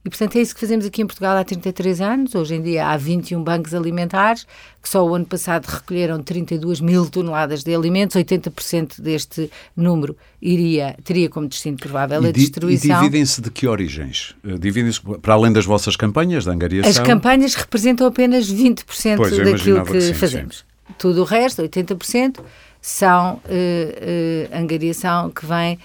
[0.04, 2.34] E, portanto, é isso que fazemos aqui em Portugal há 33 anos.
[2.34, 4.46] Hoje em dia há 21 bancos alimentares,
[4.80, 8.16] que só o ano passado recolheram 32 mil toneladas de alimentos.
[8.16, 12.96] 80% deste número iria, teria como destino provável a destruição.
[12.96, 14.34] E dividem-se de que origens?
[14.44, 16.90] Eh, dividem-se para além das vossas campanhas de angariação?
[16.90, 20.58] As campanhas representam apenas 20% pois, daquilo que, que sim, fazemos.
[20.58, 20.94] Sim.
[20.96, 22.38] Tudo o resto, 80%,
[22.80, 25.78] são uh, uh, angariação que vem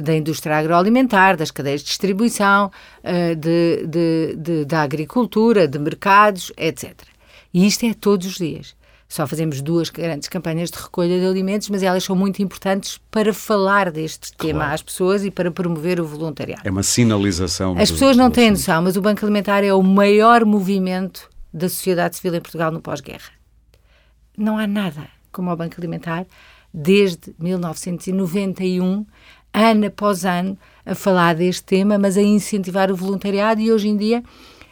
[0.00, 2.70] da indústria agroalimentar, das cadeias de distribuição,
[3.02, 6.94] eh, de, de, de, da agricultura, de mercados, etc.
[7.52, 8.74] E isto é todos os dias.
[9.06, 13.32] Só fazemos duas grandes campanhas de recolha de alimentos, mas elas são muito importantes para
[13.32, 14.46] falar deste claro.
[14.46, 16.62] tema às pessoas e para promover o voluntariado.
[16.64, 17.76] É uma sinalização.
[17.78, 22.16] As pessoas não têm noção, mas o Banco Alimentar é o maior movimento da sociedade
[22.16, 23.30] civil em Portugal no pós-guerra.
[24.36, 26.26] Não há nada como o Banco Alimentar
[26.72, 29.06] desde 1991
[29.54, 33.96] ano após ano, a falar deste tema, mas a incentivar o voluntariado e hoje em
[33.96, 34.22] dia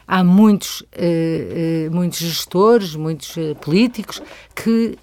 [0.07, 4.23] há muitos, uh, uh, muitos gestores, muitos uh, políticos
[4.55, 4.99] que,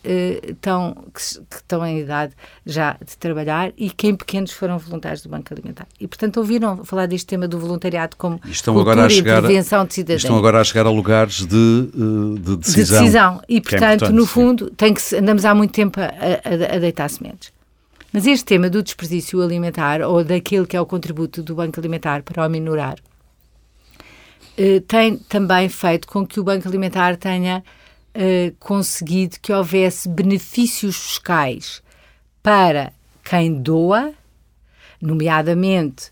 [0.48, 5.24] estão, que, que, estão em idade já de trabalhar e que em pequenos foram voluntários
[5.24, 5.88] do Banco Alimentar.
[6.00, 9.86] E, portanto, ouviram falar deste tema do voluntariado como estão cultura agora a chegar, intervenção
[9.86, 10.18] de cidadania.
[10.18, 11.90] Estão agora a chegar a lugares de,
[12.42, 12.84] de decisão.
[12.84, 13.42] De decisão.
[13.50, 16.80] E, é portanto, é no fundo, tem que, andamos há muito tempo a, a, a
[16.80, 17.52] deitar sementes.
[18.12, 22.24] Mas este tema do desperdício alimentar, ou daquele que é o contributo do Banco Alimentar
[22.24, 22.98] para o minorar,
[24.58, 27.64] eh, tem também feito com que o Banco Alimentar tenha
[28.14, 31.84] eh, conseguido que houvesse benefícios fiscais
[32.42, 32.92] para
[33.24, 34.12] quem doa,
[35.00, 36.12] nomeadamente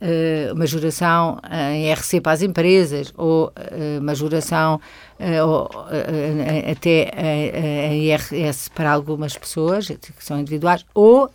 [0.00, 1.38] uh, majoração
[1.72, 4.80] em RC para as empresas ou uh, majoração
[5.18, 7.10] uh, ou, uh, até
[7.92, 11.30] em IRS para algumas pessoas que são individuais ou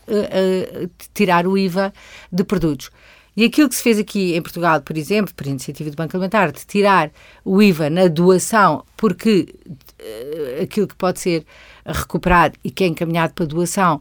[1.14, 1.94] tirar o IVA
[2.32, 2.90] de produtos.
[3.36, 6.52] E aquilo que se fez aqui em Portugal, por exemplo, por iniciativa do Banco Alimentar,
[6.52, 7.10] de tirar
[7.44, 9.56] o IVA na doação, porque
[10.62, 11.44] aquilo que pode ser
[11.84, 14.00] recuperado e que é encaminhado para doação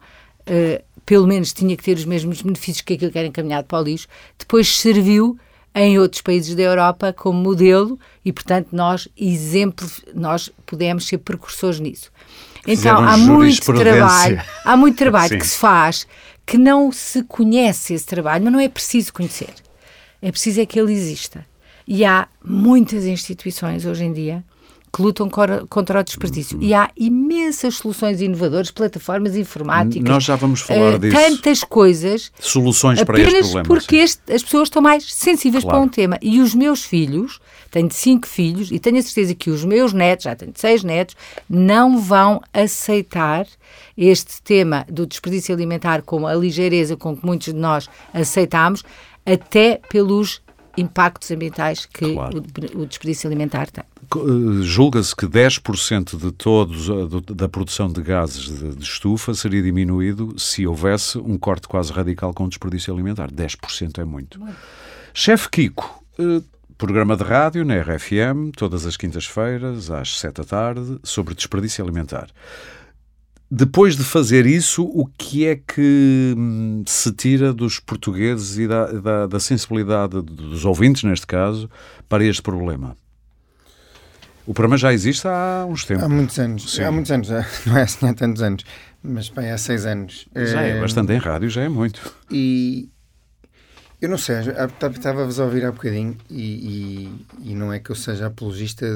[1.12, 3.84] pelo menos tinha que ter os mesmos benefícios que aquilo que era encaminhado para o
[3.84, 5.38] lixo, depois serviu
[5.74, 11.78] em outros países da Europa como modelo e, portanto, nós, exemplo, nós pudemos ser precursores
[11.80, 12.10] nisso.
[12.66, 16.06] Então, há muito trabalho, há muito trabalho que se faz
[16.46, 19.52] que não se conhece esse trabalho, mas não é preciso conhecer.
[20.22, 21.44] É preciso é que ele exista.
[21.86, 24.42] E há muitas instituições hoje em dia
[24.94, 26.58] que lutam contra o desperdício.
[26.60, 30.06] E há imensas soluções inovadoras, plataformas informáticas.
[30.06, 31.16] Nós já vamos falar uh, disso.
[31.16, 32.30] Tantas coisas.
[32.38, 33.66] Soluções para este problema.
[33.66, 35.78] porque este, as pessoas estão mais sensíveis claro.
[35.78, 36.18] para um tema.
[36.20, 40.24] E os meus filhos, tenho cinco filhos, e tenho a certeza que os meus netos,
[40.24, 41.16] já tenho seis netos,
[41.48, 43.46] não vão aceitar
[43.96, 48.82] este tema do desperdício alimentar com a ligeireza com que muitos de nós aceitamos,
[49.24, 50.42] até pelos
[50.76, 52.42] impactos ambientais que claro.
[52.76, 53.84] o, o desperdício alimentar tem.
[54.16, 59.62] Eh, julga-se que 10% de todos eh, da produção de gases de, de, estufa seria
[59.62, 63.30] diminuído se houvesse um corte quase radical com o desperdício alimentar.
[63.30, 64.40] 10% é muito.
[64.40, 64.56] muito.
[65.14, 66.42] Chefe Kiko, eh,
[66.76, 72.28] programa de rádio na RFM, todas as quintas-feiras, às 7 da tarde, sobre desperdício alimentar.
[73.54, 78.86] Depois de fazer isso, o que é que hum, se tira dos portugueses e da,
[78.86, 81.68] da, da sensibilidade dos ouvintes, neste caso,
[82.08, 82.96] para este problema?
[84.46, 86.02] O programa já existe há uns tempos.
[86.02, 86.72] Há muitos anos.
[86.72, 86.82] Sim.
[86.82, 87.28] Há muitos anos,
[87.66, 88.64] não é assim há tantos anos,
[89.02, 90.26] mas bem, há seis anos.
[90.34, 92.00] Já é, é bastante em rádio, já é muito.
[92.30, 92.88] E
[94.00, 94.36] eu não sei,
[94.90, 97.12] estava-vos a ouvir há bocadinho e,
[97.44, 98.86] e, e, não é que eu seja apologista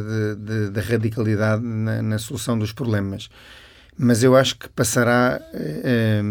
[0.71, 3.29] da radicalidade na, na, solução dos problemas,
[3.99, 6.23] mas eu acho que passará eh,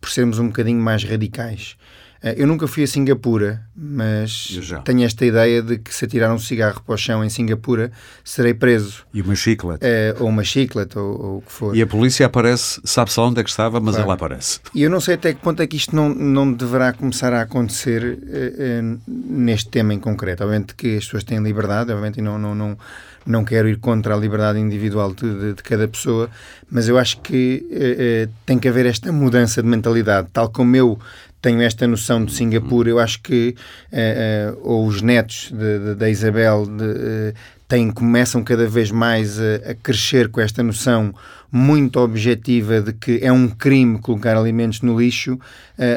[0.00, 1.76] por sermos um bocadinho mais radicais.
[2.22, 6.38] Eh, eu nunca fui a Singapura, mas tenho esta ideia de que se atirar um
[6.38, 7.92] cigarro para o chão em Singapura
[8.24, 9.06] serei preso.
[9.14, 9.80] E uma chiclete.
[9.82, 11.76] É, ou uma chiclete, ou, ou, o que for.
[11.76, 14.06] E a polícia aparece, sabe-se onde é que estava, mas claro.
[14.06, 14.60] ela aparece.
[14.74, 17.42] E eu não sei até que ponto é que isto não, não deverá começar a
[17.42, 18.18] acontecer
[19.06, 20.42] neste tema em concreto.
[20.42, 22.76] Obviamente que as pessoas têm liberdade, obviamente, e não, não, não,
[23.28, 26.30] não quero ir contra a liberdade individual de, de, cada pessoa,
[26.70, 30.74] mas eu acho que uh, uh, tem que haver esta mudança de mentalidade, tal como
[30.74, 30.98] eu
[31.40, 32.88] tenho esta noção de Singapura.
[32.88, 33.54] Eu acho que
[33.92, 35.52] uh, ou os netos
[35.96, 37.34] da Isabel de,
[37.68, 41.14] têm, começam cada vez mais a, a, crescer com esta noção
[41.52, 45.38] muito objetiva de que é um crime colocar alimentos no lixo.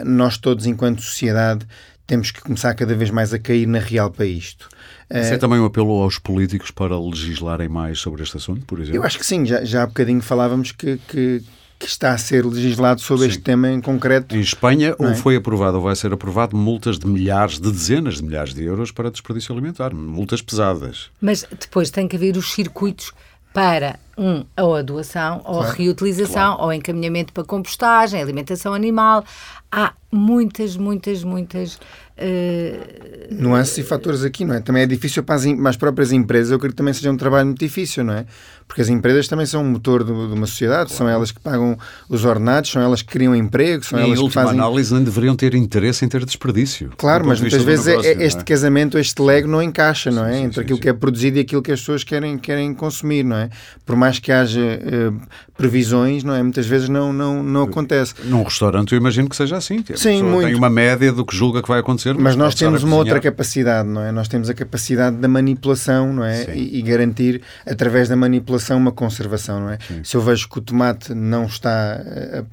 [0.05, 1.65] nós todos, enquanto sociedade,
[2.05, 4.69] temos que começar cada vez mais a cair na real para isto.
[5.09, 8.97] Isso é também um apelo aos políticos para legislarem mais sobre este assunto, por exemplo?
[8.97, 11.43] Eu acho que sim, já, já há bocadinho falávamos que, que
[11.81, 13.29] que está a ser legislado sobre Sim.
[13.29, 14.35] este tema em concreto.
[14.35, 15.03] Em Espanha, é?
[15.03, 18.63] ou foi aprovado ou vai ser aprovado multas de milhares, de dezenas de milhares de
[18.63, 21.09] euros para desperdício alimentar, multas pesadas.
[21.19, 23.11] Mas depois tem que haver os circuitos
[23.53, 25.57] para um, ou a doação, claro.
[25.57, 26.63] ou a reutilização, claro.
[26.63, 29.23] ou encaminhamento para compostagem, alimentação animal.
[29.71, 31.79] Há muitas, muitas, muitas
[32.21, 33.33] Uh...
[33.33, 34.59] Nuances e fatores aqui, não é?
[34.59, 37.17] Também é difícil para as, para as, próprias empresas, eu creio que também seja um
[37.17, 38.25] trabalho muito difícil, não é?
[38.71, 40.97] Porque as empresas também são o motor de, uma sociedade, claro.
[40.97, 44.27] são elas que pagam os ordenados, são elas que criam emprego, são e elas em
[44.27, 44.53] que fazem...
[44.53, 46.89] análise não deveriam ter interesse em ter desperdício.
[46.95, 48.43] Claro, mas muitas vezes é, negócio, este é?
[48.43, 50.35] casamento, este lego não encaixa, não é?
[50.35, 50.83] Sim, Entre sim, aquilo sim.
[50.83, 53.49] que é produzido e aquilo que as pessoas querem, querem consumir, não é?
[53.85, 55.21] Por mais que haja uh,
[55.61, 56.41] previsões, não é?
[56.41, 58.15] Muitas vezes não, não, não acontece.
[58.23, 59.83] Num restaurante eu imagino que seja assim.
[59.83, 60.47] Que Sim, muito.
[60.47, 62.15] Tem uma média do que julga que vai acontecer.
[62.15, 64.11] Mas nós temos uma outra capacidade, não é?
[64.11, 66.55] Nós temos a capacidade da manipulação, não é?
[66.55, 69.77] E, e, garantir, através da manipulação, uma conservação, não é?
[69.87, 70.03] Sim.
[70.03, 72.01] Se eu vejo que o tomate não está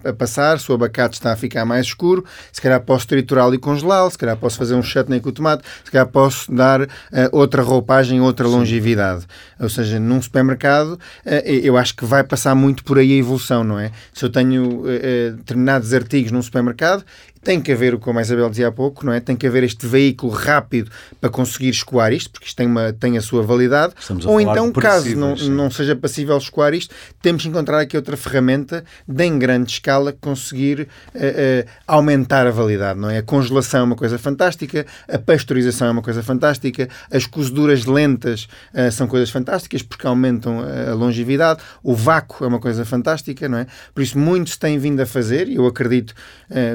[0.05, 3.55] a, a, passar, se o abacate está a ficar mais escuro, se calhar posso triturá-lo
[3.55, 6.83] e congelá-lo, se calhar posso fazer um chutney com o tomate, se calhar posso dar
[6.83, 6.89] uh,
[7.33, 8.55] outra roupagem, outra Sim.
[8.55, 9.27] longevidade.
[9.61, 13.63] Ou seja, num supermercado, uh, eu acho que vai passar muito por aí a evolução,
[13.63, 13.91] não é?
[14.13, 17.05] Se eu tenho uh, determinados artigos num supermercado,
[17.49, 19.21] tem que haver, como a Isabel dizia há pouco, não é?
[19.21, 23.17] Tem que haver este veículo rápido para conseguir escoar isto, porque isto tem, uma, tem
[23.17, 23.95] a sua validade.
[24.27, 28.85] Ou então, caso não, não seja passível escoar isto, temos que encontrar aqui outra ferramenta
[29.09, 30.81] de em grande escala conseguir
[31.15, 33.17] uh, uh, aumentar a validade, não é?
[33.17, 38.47] A congelação é uma coisa fantástica, a pasteurização é uma coisa fantástica, as cozeduras lentas
[38.75, 43.57] uh, são coisas fantásticas porque aumentam a longevidade, o vácuo é uma coisa fantástica, não
[43.57, 43.67] é?
[43.95, 46.13] Por isso, muitos têm vindo a fazer, e eu acredito,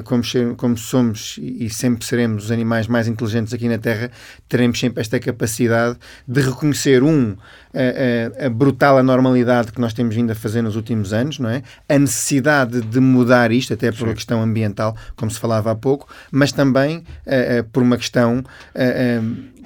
[0.08, 0.24] como
[0.64, 4.10] como somos e sempre seremos os animais mais inteligentes aqui na Terra,
[4.48, 7.36] teremos sempre esta capacidade de reconhecer, um,
[7.74, 11.50] a, a, a, brutal anormalidade que nós temos vindo a fazer nos últimos anos, não
[11.50, 11.64] é?
[11.90, 16.08] A necessidade de mudar isto, até por uma questão ambiental, como se falava há pouco,
[16.32, 18.42] mas também uh, por uma questão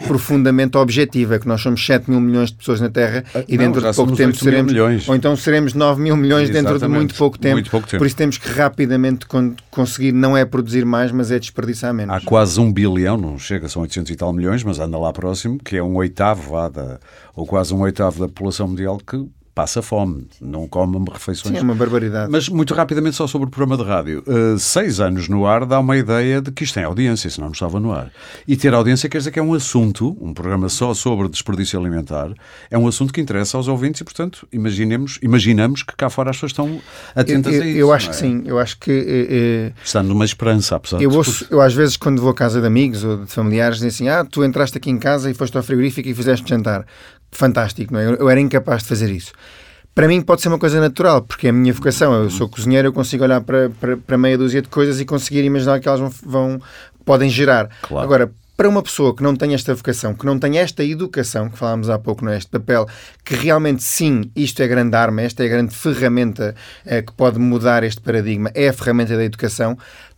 [0.06, 3.82] profundamente objetiva, que nós somos 7 mil milhões de pessoas na Terra ah, e dentro
[3.82, 4.72] de pouco tempo seremos.
[4.72, 5.08] Milhões.
[5.08, 6.74] Ou então seremos 9 mil milhões Exatamente.
[6.74, 8.00] dentro de muito pouco, tempo, muito pouco tempo.
[8.00, 9.26] Por isso temos que rapidamente
[9.72, 12.16] conseguir, não é produzir mais, mas é desperdiçar menos.
[12.16, 15.58] Há quase um bilhão, não chega, são 800 e tal milhões, mas anda lá próximo,
[15.64, 17.00] que é um oitavo, da,
[17.36, 19.26] ou quase um oitavo da população mundial que
[19.58, 21.56] passa fome, não come refeições.
[21.56, 22.32] Sim, é uma barbaridade.
[22.32, 24.24] Mas muito rapidamente só sobre o programa de rádio.
[24.28, 27.54] Uh, seis anos no ar dá uma ideia de que isto tem audiência, senão não
[27.54, 28.12] estava no ar.
[28.48, 32.30] E ter audiência quer dizer que é um assunto, um programa só sobre desperdício alimentar,
[32.70, 36.36] é um assunto que interessa aos ouvintes e, portanto, imaginemos, imaginamos que cá fora as
[36.36, 36.80] pessoas estão
[37.16, 37.80] atentas eu, eu, a isso.
[37.80, 38.10] Eu acho é?
[38.12, 39.74] que sim, eu acho que...
[39.74, 42.62] Uh, Está numa esperança, apesar eu de ouço, Eu às vezes, quando vou à casa
[42.62, 45.58] de amigos ou de familiares, dizem assim, ah, tu entraste aqui em casa e foste
[45.58, 46.86] ao frigorífico e fizeste jantar
[47.32, 48.06] fantástico, não é?
[48.06, 49.34] Eu era incapaz de fazer isso.
[49.94, 52.14] Para mim pode ser uma coisa natural, porque é a minha vocação.
[52.14, 55.44] Eu sou cozinheiro, eu consigo olhar para, para, para meia dúzia de coisas e conseguir
[55.44, 56.62] imaginar que elas vão, vão
[57.04, 57.70] podem gerar.
[57.82, 58.04] Claro.
[58.06, 61.58] Agora, para uma pessoa que não tem esta vocação, que não tem esta educação, que
[61.58, 62.38] falámos há pouco, não é?
[62.38, 62.88] este papel,
[63.24, 67.14] que realmente sim, isto é a grande arma, esta é a grande ferramenta é, que
[67.14, 69.78] pode mudar este paradigma, é a ferramenta da educação,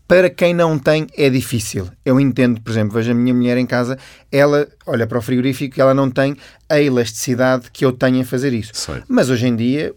[0.09, 1.87] para quem não tem, é difícil.
[2.03, 3.95] Eu entendo, por exemplo, vejo a minha mulher em casa,
[4.31, 6.35] ela olha para o frigorífico e ela não tem
[6.67, 8.71] a elasticidade que eu tenho em fazer isso.
[8.73, 9.03] Sei.
[9.07, 9.93] Mas hoje em dia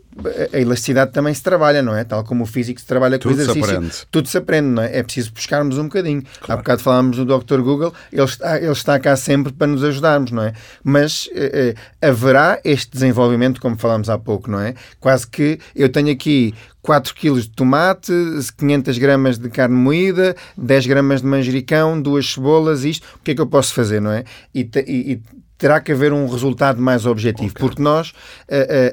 [0.53, 2.05] a elasticidade também se trabalha, não é?
[2.05, 3.64] Tal como o físico se trabalha tudo com o exercício.
[3.64, 3.96] Se aprende.
[4.11, 4.98] Tudo se aprende, não é?
[4.98, 6.22] É preciso buscarmos um bocadinho.
[6.22, 6.53] Claro.
[6.53, 7.61] Há bocado falámos do Dr.
[7.61, 10.53] Google, ele está, ele está cá sempre para nos ajudarmos, não é?
[10.85, 14.75] Mas eh, eh, haverá este desenvolvimento, como falámos há pouco, não é?
[15.01, 18.12] Quase que eu tenho aqui 4 kg de tomate,
[18.59, 23.35] 500 gramas de carne moída, 10 gramas de manjericão, duas cebolas, isto, o que é
[23.35, 24.25] que eu posso fazer, não é?
[24.55, 25.22] E, e, e
[25.62, 27.61] terá que haver um resultado mais objetivo, okay.
[27.61, 28.12] porque nós, uh,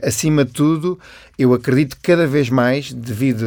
[0.03, 0.99] uh, acima de tudo,
[1.35, 3.45] eu acredito que cada vez mais, devido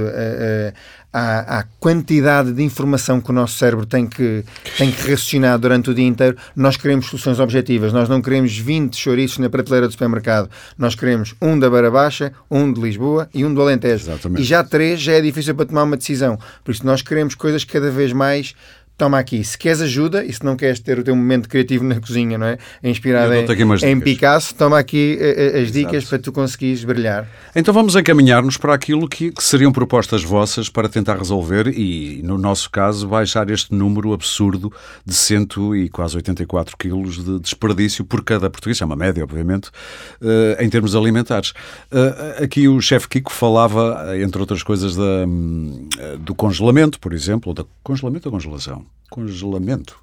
[1.13, 4.43] à, à, quantidade de informação que o nosso cérebro tem que,
[4.79, 7.93] tem que raciocinar durante o dia inteiro, nós queremos soluções objetivas.
[7.93, 10.51] Nós não queremos 20 chouriços na prateleira do supermercado.
[10.77, 14.05] Nós queremos um da Beira Baixa, um de Lisboa e um do Alentejo.
[14.05, 14.41] Exatamente.
[14.41, 16.39] E já três já é difícil para tomar uma decisão.
[16.65, 18.55] Por isso nós queremos coisas cada vez mais
[18.96, 19.42] toma aqui.
[19.42, 22.46] Se queres ajuda e se não queres ter o teu momento criativo na cozinha, não
[22.46, 22.59] é?
[22.83, 26.09] Inspirado em, em Picasso, toma aqui uh, as dicas Exato.
[26.09, 27.28] para tu conseguires brilhar.
[27.55, 32.38] Então vamos encaminhar-nos para aquilo que, que, seriam propostas vossas para tentar resolver e, no
[32.38, 34.72] nosso caso, baixar este número absurdo
[35.05, 35.42] de 100
[35.76, 38.81] e quase 84 quilos de desperdício por cada português.
[38.81, 39.68] É uma média, obviamente,
[40.20, 41.52] uh, em termos alimentares.
[42.42, 45.88] Aqui o chefe Kiko falava, entre outras coisas, da, hum,
[46.20, 48.82] do congelamento, por exemplo, da congelamento ou congelação?
[49.11, 50.03] Congelamento.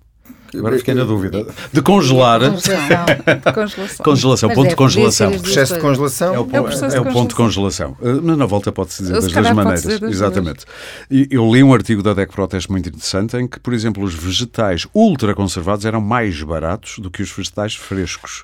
[0.55, 1.45] Agora fiquei na dúvida.
[1.71, 2.39] De congelar.
[2.39, 3.05] Congelação.
[3.05, 4.03] De congelação.
[4.03, 5.31] congelação ponto é, de congelação.
[5.39, 6.35] Processo de congelação.
[6.35, 7.97] É o, é o, é o ponto de congelação.
[7.99, 9.83] Uh, na volta pode-se dizer das duas maneiras.
[9.83, 10.65] Das Exatamente.
[11.09, 14.13] E eu li um artigo da DEC Proteste muito interessante em que, por exemplo, os
[14.13, 18.43] vegetais ultraconservados eram mais baratos do que os vegetais frescos.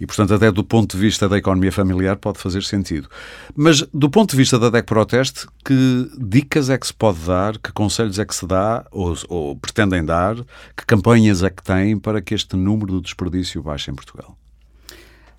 [0.00, 3.08] E, portanto, até do ponto de vista da economia familiar pode fazer sentido.
[3.54, 7.58] Mas, do ponto de vista da DEC Proteste, que dicas é que se pode dar,
[7.58, 10.36] que conselhos é que se dá, ou, ou pretendem dar,
[10.76, 14.36] que campanhas é que têm para que este número do desperdício baixe em Portugal?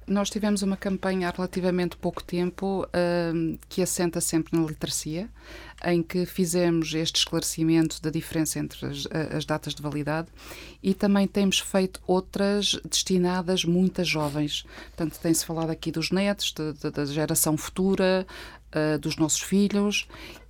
[0.08, 5.30] Nós tivemos uma campanha há relativamente pouco tempo uh, que assenta sempre na literacia,
[5.84, 10.30] em que fizemos este esclarecimento da diferença entre as, as datas de validade
[10.82, 14.66] e também temos feito outras destinadas muito a jovens.
[14.96, 18.26] Portanto, tem-se falado aqui dos netos, da geração futura,
[18.74, 20.08] uh, dos nossos filhos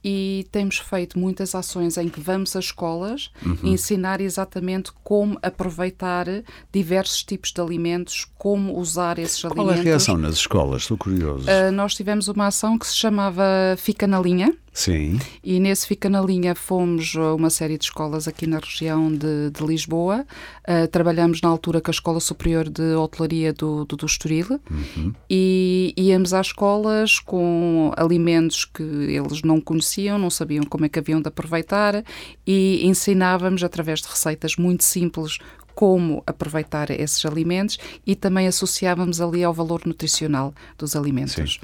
[0.09, 3.57] e temos feito muitas ações em que vamos às escolas uhum.
[3.61, 6.25] ensinar exatamente como aproveitar
[6.71, 9.75] diversos tipos de alimentos, como usar esses Qual alimentos.
[9.75, 10.83] Qual é a reação nas escolas?
[10.83, 11.45] Estou curioso.
[11.49, 13.43] Uh, nós tivemos uma ação que se chamava
[13.75, 14.55] Fica na Linha.
[14.77, 15.19] Sim.
[15.43, 19.49] E nesse Fica na Linha fomos a uma série de escolas aqui na região de,
[19.49, 20.23] de Lisboa.
[20.69, 25.13] Uh, trabalhamos na altura com a Escola Superior de Hotelaria do, do, do Estoril uhum.
[25.27, 30.99] e íamos às escolas com alimentos que eles não conheciam, não sabiam como é que
[30.99, 32.03] haviam de aproveitar
[32.45, 35.39] e ensinávamos através de receitas muito simples
[35.77, 41.33] como aproveitar esses alimentos e também associávamos ali ao valor nutricional dos alimentos.
[41.33, 41.59] Sim.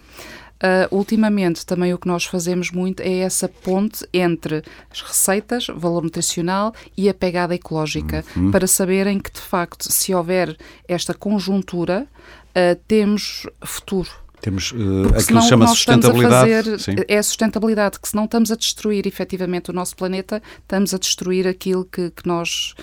[0.64, 6.04] Uh, ultimamente, também o que nós fazemos muito é essa ponte entre as receitas, valor
[6.04, 8.50] nutricional e a pegada ecológica, uhum.
[8.50, 10.56] para saberem que, de facto, se houver
[10.88, 12.08] esta conjuntura,
[12.56, 14.10] uh, temos futuro.
[14.40, 16.64] Temos uh, aquilo que chama sustentabilidade.
[16.64, 20.94] Fazer, é a sustentabilidade, que se não estamos a destruir efetivamente o nosso planeta, estamos
[20.94, 22.74] a destruir aquilo que, que nós,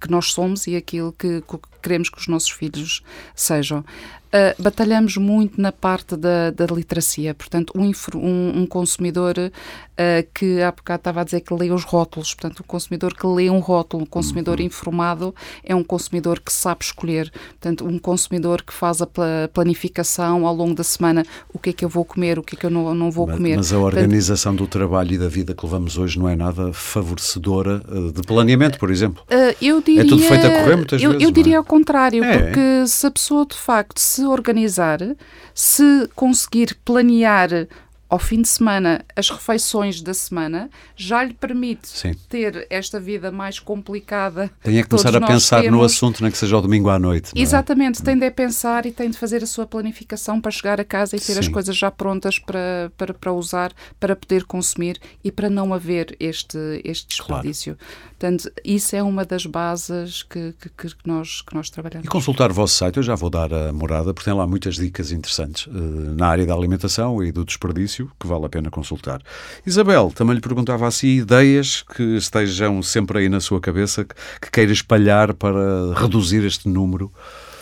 [0.00, 3.02] que nós somos e aquilo que, que queremos que os nossos filhos
[3.34, 3.84] sejam.
[4.26, 10.60] Uh, batalhamos muito na parte da, da literacia, portanto, um, um, um consumidor uh, que
[10.60, 13.60] há bocado estava a dizer que lê os rótulos, portanto, o consumidor que lê um
[13.60, 14.66] rótulo, um consumidor uhum.
[14.66, 19.08] informado é um consumidor que sabe escolher, portanto, um consumidor que faz a
[19.52, 22.58] planificação ao longo da semana, o que é que eu vou comer, o que é
[22.58, 23.56] que eu não, não vou mas, comer.
[23.56, 26.72] Mas a organização portanto, do trabalho e da vida que levamos hoje não é nada
[26.72, 29.22] favorecedora uh, de planeamento, por exemplo?
[29.62, 31.56] eu diria, é tudo feito a correr muitas eu, vezes, Eu diria é?
[31.58, 32.38] ao contrário, é.
[32.38, 35.16] porque se a pessoa de facto se organizar,
[35.54, 37.68] se conseguir planear
[38.08, 42.14] ao fim de semana as refeições da semana já lhe permite Sim.
[42.28, 44.50] ter esta vida mais complicada.
[44.62, 45.78] Tem a começar a pensar temos.
[45.78, 47.32] no assunto, nem que seja ao domingo à noite.
[47.34, 47.40] É?
[47.40, 48.04] Exatamente, é?
[48.04, 51.20] tem de pensar e tem de fazer a sua planificação para chegar a casa e
[51.20, 51.40] ter Sim.
[51.40, 56.16] as coisas já prontas para, para, para usar, para poder consumir e para não haver
[56.20, 57.76] este, este desperdício.
[57.76, 58.06] Claro.
[58.18, 62.06] Portanto, isso é uma das bases que, que, que, nós, que nós trabalhamos.
[62.06, 64.76] E consultar o vosso site, eu já vou dar a morada, porque tem lá muitas
[64.76, 65.70] dicas interessantes uh,
[66.16, 69.20] na área da alimentação e do desperdício que vale a pena consultar.
[69.66, 74.50] Isabel, também lhe perguntava assim ideias que estejam sempre aí na sua cabeça, que, que
[74.50, 77.12] queira espalhar para reduzir este número.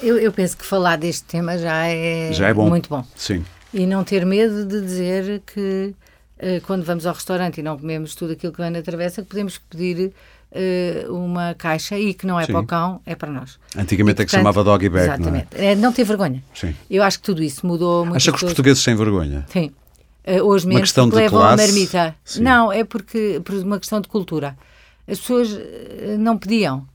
[0.03, 2.68] Eu, eu, penso que falar deste tema já é, já é bom.
[2.68, 3.05] muito bom.
[3.16, 3.44] Sim.
[3.73, 5.94] E não ter medo de dizer que
[6.38, 9.29] uh, quando vamos ao restaurante e não comemos tudo aquilo que vem na travessa, que
[9.29, 10.12] podemos pedir
[10.55, 12.53] uh, uma caixa e que não é Sim.
[12.53, 13.59] para o cão, é para nós.
[13.76, 15.49] Antigamente e, é que se chamava doggy bag, exatamente.
[15.57, 15.72] não é?
[15.72, 16.43] é não ter vergonha.
[16.55, 16.74] Sim.
[16.91, 18.16] Eu acho que tudo isso mudou muito.
[18.16, 19.45] Acha que os portugueses têm vergonha?
[19.49, 19.72] Sim.
[20.27, 21.62] Uh, hoje mesmo questão de levam classe?
[21.62, 22.16] a marmita.
[22.25, 22.43] Sim.
[22.43, 24.57] Não, é porque por uma questão de cultura.
[25.07, 26.87] As pessoas uh, não pediam.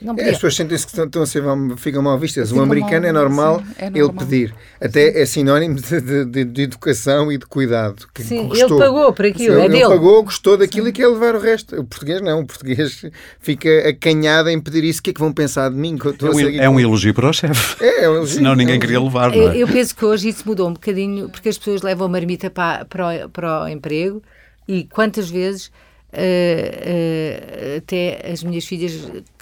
[0.00, 1.42] Não é, as pessoas sentem-se que estão a ser,
[1.76, 2.52] ficam mal vistas.
[2.52, 4.54] o americano mal, é, normal sim, é, normal ele pedir.
[4.80, 5.18] Até sim.
[5.18, 8.06] é sinónimo de, de, de, educação e de cuidado.
[8.14, 8.78] Que sim, gostou.
[8.78, 9.88] ele pagou por aquilo, ele, é ele dele.
[9.88, 10.90] pagou, gostou daquilo sim.
[10.90, 11.80] e quer levar o resto.
[11.80, 13.04] O português não, o português
[13.40, 15.00] fica acanhado em pedir isso.
[15.00, 15.98] O que é que vão pensar de mim?
[15.98, 17.82] É um, é um elogio para o chefe.
[17.84, 18.36] É, é um elogio.
[18.36, 19.32] Senão ninguém queria levar.
[19.32, 19.56] Não é?
[19.56, 22.84] Eu penso que hoje isso mudou um bocadinho, porque as pessoas levam a marmita para,
[22.84, 24.22] para, o, para o emprego
[24.68, 25.70] e quantas vezes
[26.14, 28.92] uh, até as minhas filhas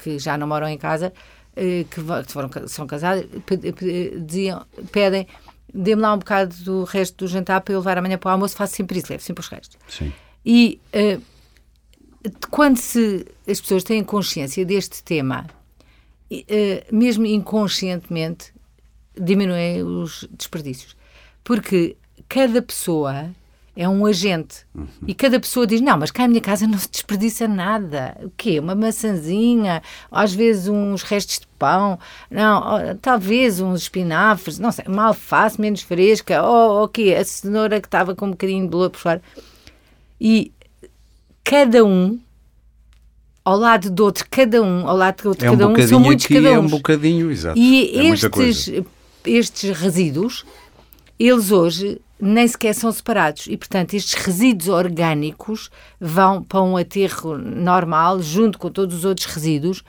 [0.03, 1.12] que já não moram em casa,
[1.53, 2.01] uh, que
[2.33, 3.27] foram, são casadas,
[4.27, 5.27] diziam, pedem
[5.73, 8.57] dê-me lá um bocado do resto do jantar para eu levar amanhã para o almoço,
[8.57, 9.79] faço sempre isso, levo sempre os restos.
[9.89, 10.12] Sim.
[10.45, 11.23] E uh,
[12.51, 15.47] quando se, as pessoas têm consciência deste tema,
[16.31, 18.53] uh, mesmo inconscientemente,
[19.18, 20.97] diminuem os desperdícios.
[21.43, 21.97] Porque
[22.29, 23.31] cada pessoa
[23.75, 24.66] é um agente.
[24.75, 24.87] Uhum.
[25.07, 28.16] E cada pessoa diz: Não, mas cá em minha casa não se desperdiça nada.
[28.23, 28.59] O quê?
[28.59, 31.99] Uma maçãzinha, às vezes uns restos de pão,
[32.31, 37.16] não, talvez uns espinafres, não sei, uma alface menos fresca, ou o quê?
[37.18, 39.23] A cenoura que estava com um bocadinho de lua por fora.
[40.20, 40.53] E
[41.43, 42.20] cada um
[43.45, 45.99] ao lado do outro, cada um, ao lado do outro, é cada um, um, são
[45.99, 46.55] muitos aqui, cada um.
[46.55, 47.59] É um bocadinho, exato.
[47.59, 48.70] E é estes,
[49.25, 50.45] estes resíduos,
[51.18, 53.49] eles hoje nem sequer são separados.
[53.49, 55.70] E, portanto, estes resíduos orgânicos
[56.01, 59.83] vão para um aterro normal, junto com todos os outros resíduos.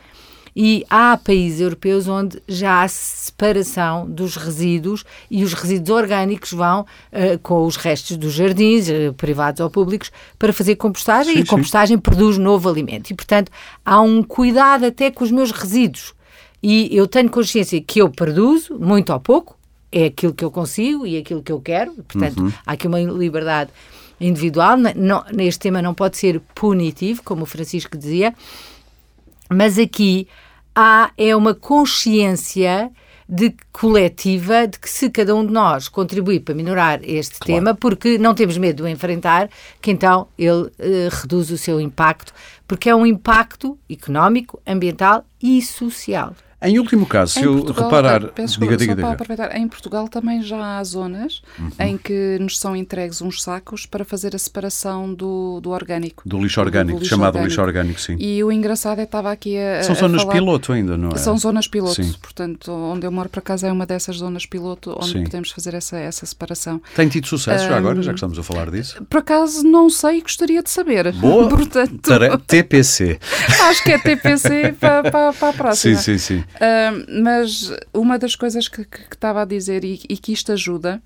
[0.56, 6.82] E há países europeus onde já há separação dos resíduos e os resíduos orgânicos vão
[6.82, 11.44] uh, com os restos dos jardins, uh, privados ou públicos, para fazer compostagem sim, e
[11.44, 12.02] a compostagem sim.
[12.02, 13.12] produz novo alimento.
[13.12, 13.52] E, portanto,
[13.86, 16.14] há um cuidado até com os meus resíduos.
[16.62, 19.58] E eu tenho consciência que eu produzo, muito ou pouco,
[19.94, 22.52] é aquilo que eu consigo e aquilo que eu quero, portanto, uhum.
[22.66, 23.70] há aqui uma liberdade
[24.20, 24.76] individual.
[24.96, 28.34] Não, neste tema não pode ser punitivo, como o Francisco dizia,
[29.50, 30.28] mas aqui
[30.76, 32.92] há é uma consciência
[33.30, 37.60] de coletiva de que se cada um de nós contribuir para minorar este claro.
[37.60, 39.50] tema, porque não temos medo de o enfrentar,
[39.82, 40.72] que então ele uh,
[41.10, 42.34] reduz o seu impacto,
[42.68, 46.36] porque é um impacto económico, ambiental e social.
[46.64, 48.28] Em último caso, se eu Portugal, reparar.
[48.30, 49.12] Peço diga, diga, diga.
[49.12, 51.70] aproveitar, em Portugal também já há zonas uhum.
[51.80, 56.24] em que nos são entregues uns sacos para fazer a separação do, do orgânico.
[56.26, 57.50] Do lixo orgânico, do lixo chamado orgânico.
[57.50, 58.16] lixo orgânico, sim.
[58.20, 59.84] E o engraçado é que estava aqui a.
[59.84, 60.34] São a zonas falar...
[60.34, 61.18] piloto ainda, não é?
[61.18, 62.14] São zonas piloto, sim.
[62.22, 65.24] portanto, onde eu moro para casa é uma dessas zonas piloto onde sim.
[65.24, 66.82] podemos fazer essa, essa separação.
[66.96, 69.04] Tem tido sucesso um, já agora, já que estamos a falar disso?
[69.06, 71.12] Por acaso não sei gostaria de saber.
[71.14, 71.50] Boa!
[71.50, 72.12] portanto,
[72.48, 73.20] TPC.
[73.70, 75.96] Acho que é TPC para, para, para a próxima.
[75.98, 76.44] Sim, sim, sim.
[76.56, 80.52] Uh, mas uma das coisas que, que, que estava a dizer e, e, que isto
[80.52, 81.02] ajuda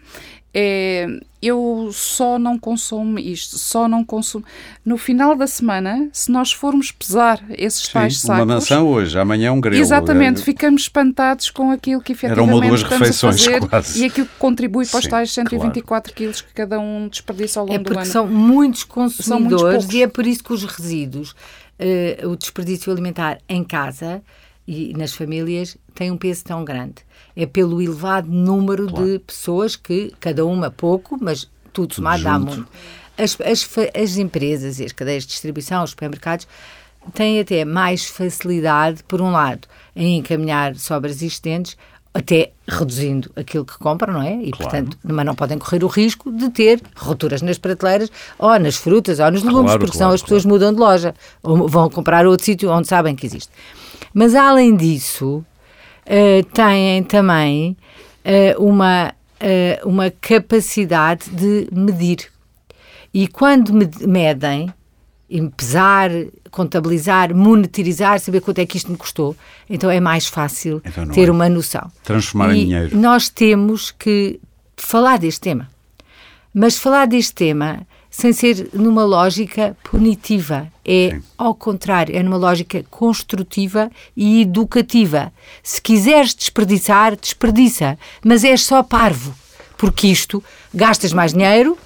[0.53, 1.07] é
[1.41, 4.43] eu só não consumo isto, só não consumo.
[4.83, 8.43] No final da semana, se nós formos pesar esses Sim, tais sacos.
[8.43, 9.79] Uma maçã hoje, amanhã um grego.
[9.79, 10.43] Exatamente, é...
[10.43, 14.01] ficamos espantados com aquilo que efetivamente Eram uma duas refeições a fazer quase.
[14.01, 16.17] e aquilo que contribui para os Sim, tais 124 claro.
[16.17, 18.05] quilos que cada um desperdiça ao longo é do ano.
[18.05, 19.25] São muitos consumidores
[19.61, 24.23] são muitos e é por isso que os resíduos, uh, o desperdício alimentar em casa
[24.67, 26.95] e nas famílias tem um peso tão grande.
[27.35, 29.05] É pelo elevado número claro.
[29.05, 32.67] de pessoas que, cada uma pouco, mas tudo somado dá muito.
[33.17, 36.47] As, as, as empresas e as cadeias de distribuição, os supermercados,
[37.13, 41.77] têm até mais facilidade, por um lado, em encaminhar sobras existentes,
[42.13, 44.33] até reduzindo aquilo que compram, não é?
[44.33, 44.57] E, claro.
[44.57, 49.19] portanto, mas não podem correr o risco de ter rupturas nas prateleiras, ou nas frutas,
[49.19, 51.13] ou nos legumes, claro, porque claro, senão as pessoas mudam de loja,
[51.43, 53.51] ou vão comprar outro sítio onde sabem que existe.
[54.13, 55.45] Mas, além disso,
[56.05, 57.77] uh, têm também
[58.25, 62.29] uh, uma, uh, uma capacidade de medir.
[63.13, 63.73] E quando
[64.07, 64.71] medem,
[65.29, 66.09] em pesar,
[66.51, 69.35] contabilizar, monetarizar, saber quanto é que isto me custou,
[69.69, 71.31] então é mais fácil então ter é.
[71.31, 71.91] uma noção.
[72.03, 72.97] Transformar e em dinheiro.
[72.97, 74.39] Nós temos que
[74.75, 75.69] falar deste tema.
[76.53, 77.85] Mas falar deste tema
[78.17, 80.67] sem ser numa lógica punitiva.
[80.83, 81.23] É Sim.
[81.37, 85.31] ao contrário, é numa lógica construtiva e educativa.
[85.61, 87.95] Se quiseres desperdiçar, desperdiça,
[88.25, 89.35] mas és só parvo,
[89.77, 90.43] porque isto
[90.73, 91.77] gastas mais dinheiro,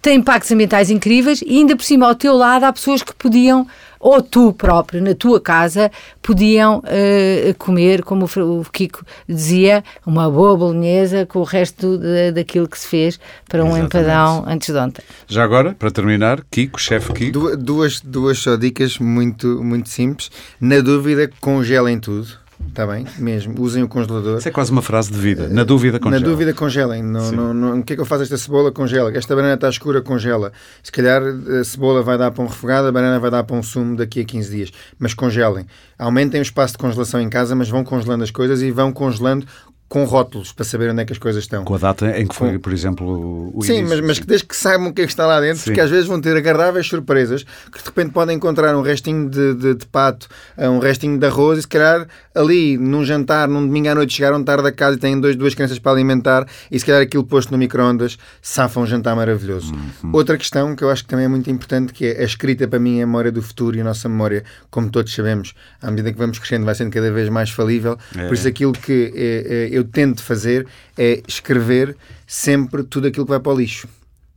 [0.00, 3.66] tem impactos ambientais incríveis e ainda por cima ao teu lado há pessoas que podiam
[4.00, 5.90] ou tu próprio, na tua casa,
[6.22, 12.66] podiam uh, comer, como o Kiko dizia, uma boa bolonhesa com o resto de, daquilo
[12.66, 13.96] que se fez para um Exatamente.
[13.96, 15.04] empadão antes de ontem.
[15.28, 17.54] Já agora, para terminar, Kiko, chefe Kiko.
[17.56, 20.30] duas, duas só dicas muito, muito simples.
[20.58, 23.60] Na dúvida, congelem tudo Está bem, mesmo.
[23.60, 24.38] Usem o congelador.
[24.38, 25.48] Isso é quase uma frase de vida.
[25.48, 26.24] Na dúvida, congelem.
[26.24, 27.02] Na dúvida, congelem.
[27.02, 28.70] No, no, no, o que é que eu faço esta cebola?
[28.70, 29.10] Congela.
[29.16, 30.52] Esta banana está escura, congela.
[30.82, 31.22] Se calhar
[31.60, 34.20] a cebola vai dar para um refogado, a banana vai dar para um sumo daqui
[34.20, 34.70] a 15 dias.
[34.98, 35.66] Mas congelem.
[35.98, 39.46] Aumentem o espaço de congelação em casa, mas vão congelando as coisas e vão congelando
[39.90, 41.64] com rótulos para saber onde é que as coisas estão.
[41.64, 44.22] Com a data em que foi, por exemplo, o Sim, início, mas, mas sim.
[44.24, 45.64] desde que saibam o que é que está lá dentro, sim.
[45.64, 49.52] porque às vezes vão ter agradáveis surpresas, que de repente podem encontrar um restinho de,
[49.54, 53.88] de, de, pato, um restinho de arroz e se calhar ali, num jantar, num domingo
[53.88, 56.86] à noite, chegaram tarde a casa e têm dois, duas crianças para alimentar e se
[56.86, 59.74] calhar aquilo posto no micro-ondas safa um jantar maravilhoso.
[59.74, 60.12] Uhum.
[60.12, 62.78] Outra questão que eu acho que também é muito importante, que é a escrita para
[62.78, 66.12] mim é a memória do futuro e a nossa memória, como todos sabemos, à medida
[66.12, 68.28] que vamos crescendo vai sendo cada vez mais falível, é.
[68.28, 70.66] por isso aquilo que é, é, eu tento fazer
[70.96, 73.88] é escrever sempre tudo aquilo que vai para o lixo.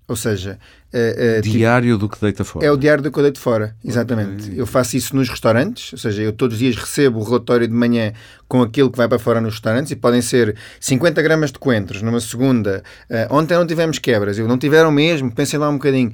[0.05, 0.59] Ou seja,
[0.93, 2.65] uh, uh, diário tipo, do que deita fora.
[2.65, 4.47] É o diário do que eu deito fora, exatamente.
[4.47, 4.59] Okay.
[4.59, 7.73] Eu faço isso nos restaurantes, ou seja, eu todos os dias recebo o relatório de
[7.73, 8.11] manhã
[8.47, 12.01] com aquilo que vai para fora nos restaurantes e podem ser 50 gramas de coentros
[12.01, 12.83] numa segunda.
[13.09, 16.11] Uh, ontem não tivemos quebras, eu não tiveram mesmo, pensem lá um bocadinho.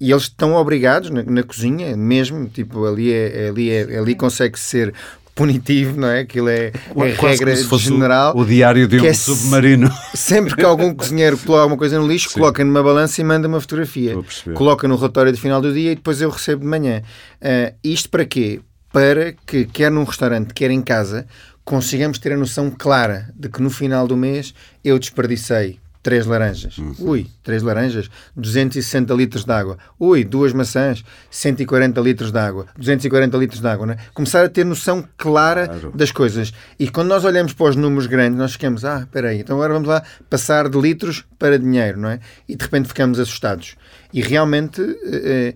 [0.00, 4.58] E eles estão obrigados na, na cozinha, mesmo, tipo, ali, é, ali, é, ali consegue
[4.58, 4.94] ser
[5.36, 6.20] punitivo, não é?
[6.20, 8.34] Aquilo é, é regra general.
[8.34, 9.92] O, o, diário de um é submarino.
[10.14, 12.40] Sempre que algum cozinheiro coloca alguma coisa no lixo, Sim.
[12.40, 14.16] coloca numa balança e manda uma fotografia.
[14.54, 17.02] Coloca no relatório de final do dia e depois eu recebo de manhã.
[17.40, 18.60] Uh, isto para quê?
[18.90, 21.26] Para que, quer num restaurante, quer em casa,
[21.66, 26.78] consigamos ter a noção clara de que no final do mês eu desperdicei três laranjas.
[26.78, 26.94] Uhum.
[27.00, 29.76] Ui, três laranjas, 260 litros de água.
[29.98, 32.66] Ui, duas maçãs, 140 litros de água.
[32.78, 33.96] 240 litros de água, né?
[34.14, 35.92] Começar a ter noção clara claro.
[35.92, 36.52] das coisas.
[36.78, 39.72] E quando nós olhamos para os números grandes, nós ficamos, ah, espera aí, então agora
[39.72, 40.00] vamos lá
[40.30, 42.20] passar de litros para dinheiro, não é?
[42.48, 43.74] E de repente ficamos assustados.
[44.12, 44.80] E realmente...
[45.06, 45.54] Eh,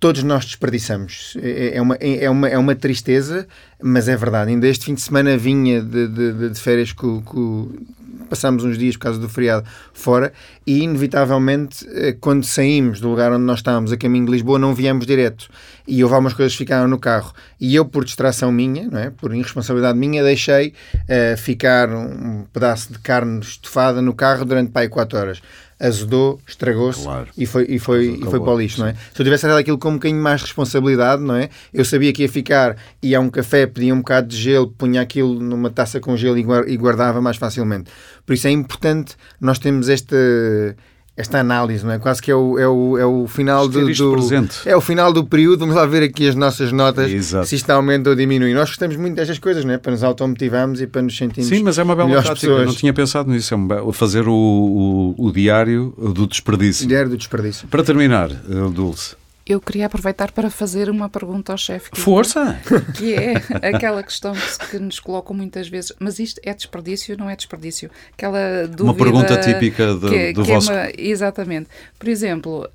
[0.00, 1.36] todos nós desperdiçamos.
[1.40, 3.46] É, é uma, é, uma, é uma tristeza,
[3.80, 4.50] mas é verdade.
[4.50, 7.70] Ainda este fim de semana vinha de, de, de férias com, com,
[8.32, 10.32] passámos uns dias por causa do feriado fora
[10.66, 14.74] e, inevitavelmente, eh, quando saímos do lugar onde nós estávamos, a caminho de Lisboa, não
[14.74, 15.50] viemos direto.
[15.86, 17.34] E houve algumas coisas que ficaram no carro.
[17.60, 19.10] E eu, por distração minha, não é?
[19.10, 24.88] por irresponsabilidade minha, deixei uh, ficar um pedaço de carne estufada no carro durante pai
[24.88, 25.42] 4 horas
[25.82, 27.28] azedou, estragou-se claro.
[27.36, 28.94] e foi, e foi, e foi para o lixo, não é?
[28.94, 31.48] Se eu tivesse dado aquilo com um bocadinho mais responsabilidade, não é?
[31.74, 35.00] Eu sabia que ia ficar, ia a um café, pedia um bocado de gelo, punha
[35.00, 37.90] aquilo numa taça com gelo e guardava mais facilmente.
[38.24, 40.16] Por isso é importante nós temos esta
[41.16, 41.98] esta análise, não é?
[41.98, 45.24] Quase que é o, é o, é o final do, do é o final do
[45.24, 45.60] período.
[45.60, 47.46] Vamos lá ver aqui as nossas notas Exato.
[47.46, 48.54] se isto aumenta ou diminui.
[48.54, 49.78] Nós gostamos muito destas coisas, não é?
[49.78, 52.34] Para nos automotivarmos e para nos sentirmos Sim, mas é uma bela prática.
[52.34, 52.60] Pessoas.
[52.60, 53.54] Eu não tinha pensado nisso.
[53.54, 56.86] É fazer o, o, o diário do desperdício.
[56.86, 57.68] O diário do desperdício.
[57.68, 59.14] Para terminar, eh, Dulce,
[59.46, 61.90] eu queria aproveitar para fazer uma pergunta ao chefe.
[61.94, 62.60] Força!
[62.94, 63.34] Que é
[63.74, 64.32] aquela questão
[64.70, 67.90] que nos colocam muitas vezes, mas isto é desperdício ou não é desperdício?
[68.12, 68.84] Aquela dúvida...
[68.84, 70.72] Uma pergunta típica que, do que é vosso...
[70.72, 71.68] É uma, exatamente.
[71.98, 72.68] Por exemplo...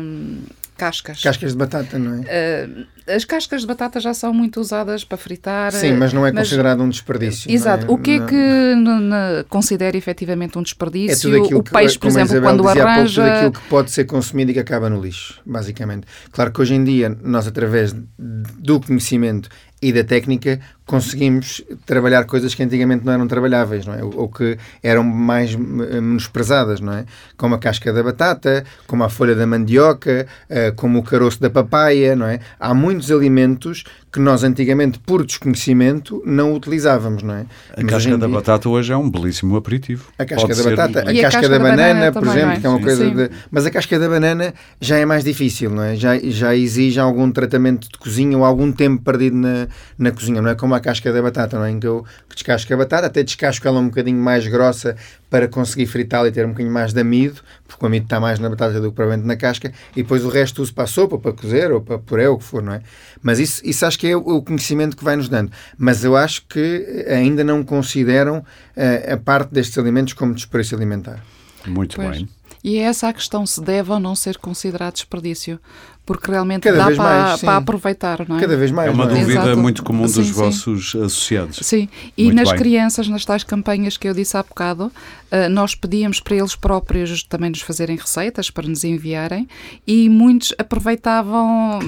[0.00, 0.42] Hum,
[0.76, 1.22] cascas.
[1.22, 2.66] Cascas de batata, não é?
[2.66, 5.72] Uh, as cascas de batata já são muito usadas para fritar.
[5.72, 7.50] Sim, mas não é mas, considerado um desperdício.
[7.50, 7.86] Exato.
[7.86, 7.90] É?
[7.90, 11.34] O que é que não, considera efetivamente um desperdício?
[11.34, 13.22] É o peixe, por exemplo, quando arranja...
[13.22, 16.06] Pouco, tudo aquilo que pode ser consumido e que acaba no lixo, basicamente.
[16.32, 19.48] Claro que hoje em dia, nós através do conhecimento
[19.84, 24.02] e da técnica conseguimos trabalhar coisas que antigamente não eram trabalháveis, não é?
[24.02, 27.04] Ou que eram mais menosprezadas, não é?
[27.36, 31.50] Como a casca da batata, como a folha da mandioca, eh, como o caroço da
[31.50, 32.40] papaya, não é?
[32.58, 33.84] Há muitos alimentos
[34.14, 37.46] que nós antigamente, por desconhecimento, não utilizávamos, não é?
[37.76, 38.36] A Mas casca da dia...
[38.36, 40.06] batata hoje é um belíssimo aperitivo.
[40.16, 42.50] A casca Pode da batata, a casca, a casca, da, da banana, banana por exemplo,
[42.52, 42.60] é?
[42.60, 43.30] que é uma coisa de...
[43.50, 45.96] Mas a casca da banana já é mais difícil, não é?
[45.96, 49.66] Já, já exige algum tratamento de cozinha ou algum tempo perdido na,
[49.98, 50.54] na cozinha, não é?
[50.54, 51.72] Como a casca da batata, não é?
[51.72, 54.94] Em que eu descasco a batata, até descasco ela um bocadinho mais grossa
[55.28, 58.38] para conseguir fritá-la e ter um bocadinho mais de amido, porque o amido está mais
[58.38, 61.18] na batata do que provavelmente na casca, e depois o resto uso para a sopa,
[61.18, 62.80] para cozer ou para puré, ou o que for, não é?
[63.20, 65.50] Mas isso, isso acho que é o conhecimento que vai nos dando.
[65.76, 71.22] Mas eu acho que ainda não consideram uh, a parte destes alimentos como desperdício alimentar.
[71.66, 72.18] Muito pois.
[72.18, 72.28] bem.
[72.62, 75.60] E é essa a questão, se deve ou não ser considerado desperdício
[76.06, 78.40] porque realmente Cada dá para, mais, para, aproveitar, não é?
[78.40, 78.90] Cada vez mais.
[78.90, 79.08] É uma é?
[79.08, 79.56] dúvida Exato.
[79.56, 81.02] muito comum dos sim, vossos sim.
[81.02, 81.58] associados.
[81.62, 82.58] Sim, e muito nas bem.
[82.58, 87.22] crianças, nas tais campanhas que eu disse há bocado, uh, nós pedíamos para eles próprios
[87.22, 89.48] também nos fazerem receitas, para nos enviarem,
[89.86, 91.78] e muitos aproveitavam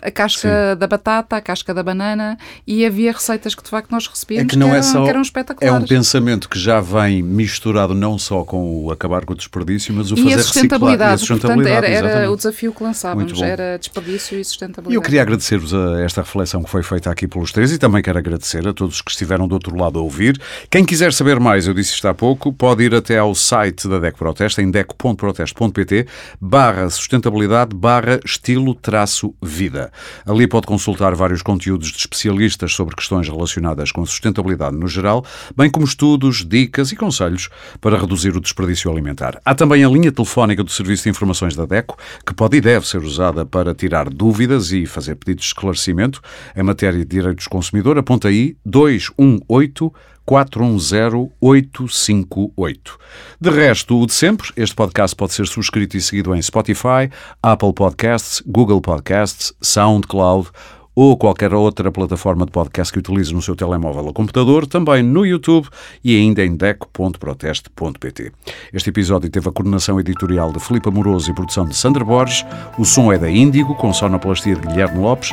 [0.00, 0.78] a casca sim.
[0.78, 4.48] da batata, a casca da banana, e havia receitas que de facto nós recebíamos é
[4.48, 5.82] que, não que, eram, é só, que eram espetaculares.
[5.82, 9.92] É um pensamento que já vem misturado não só com o acabar com o desperdício,
[9.92, 11.10] mas o e fazer a sustentabilidade.
[11.10, 14.94] E a sustentabilidade, portanto, era, era o desafio que lançávamos, era desperdício e sustentabilidade.
[14.94, 15.72] Eu queria agradecer-vos
[16.04, 19.10] esta reflexão que foi feita aqui pelos três e também quero agradecer a todos que
[19.10, 20.40] estiveram do outro lado a ouvir.
[20.70, 23.98] Quem quiser saber mais, eu disse isto há pouco, pode ir até ao site da
[23.98, 26.06] DECO Protesta, em deco.proteste.pt,
[26.40, 29.92] barra sustentabilidade, barra estilo traço vida.
[30.24, 35.24] Ali pode consultar vários conteúdos de especialistas sobre questões relacionadas com sustentabilidade no geral,
[35.56, 37.48] bem como estudos, dicas e conselhos
[37.80, 39.40] para reduzir o desperdício alimentar.
[39.44, 42.86] Há também a linha telefónica do Serviço de Informações da DECO, que pode e deve
[42.86, 46.20] ser usada para tirar dúvidas e fazer pedidos de esclarecimento
[46.54, 49.90] em matéria de direitos do consumidor, aponta aí 218
[50.26, 52.98] 410858.
[53.40, 57.08] De resto, o de sempre, este podcast pode ser subscrito e seguido em Spotify,
[57.42, 60.50] Apple Podcasts, Google Podcasts, SoundCloud
[60.96, 65.26] ou qualquer outra plataforma de podcast que utilize no seu telemóvel ou computador, também no
[65.26, 65.68] YouTube
[66.02, 68.32] e ainda em deco.proteste.pt.
[68.72, 72.46] Este episódio teve a coordenação editorial de Filipe Amoroso e produção de Sandra Borges.
[72.78, 75.30] O som é da Índigo, com sonoplastia de Guilherme Lopes.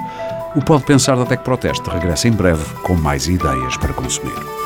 [0.53, 4.62] O Pode Pensar da Tec Proteste regressa em breve com mais ideias para consumir.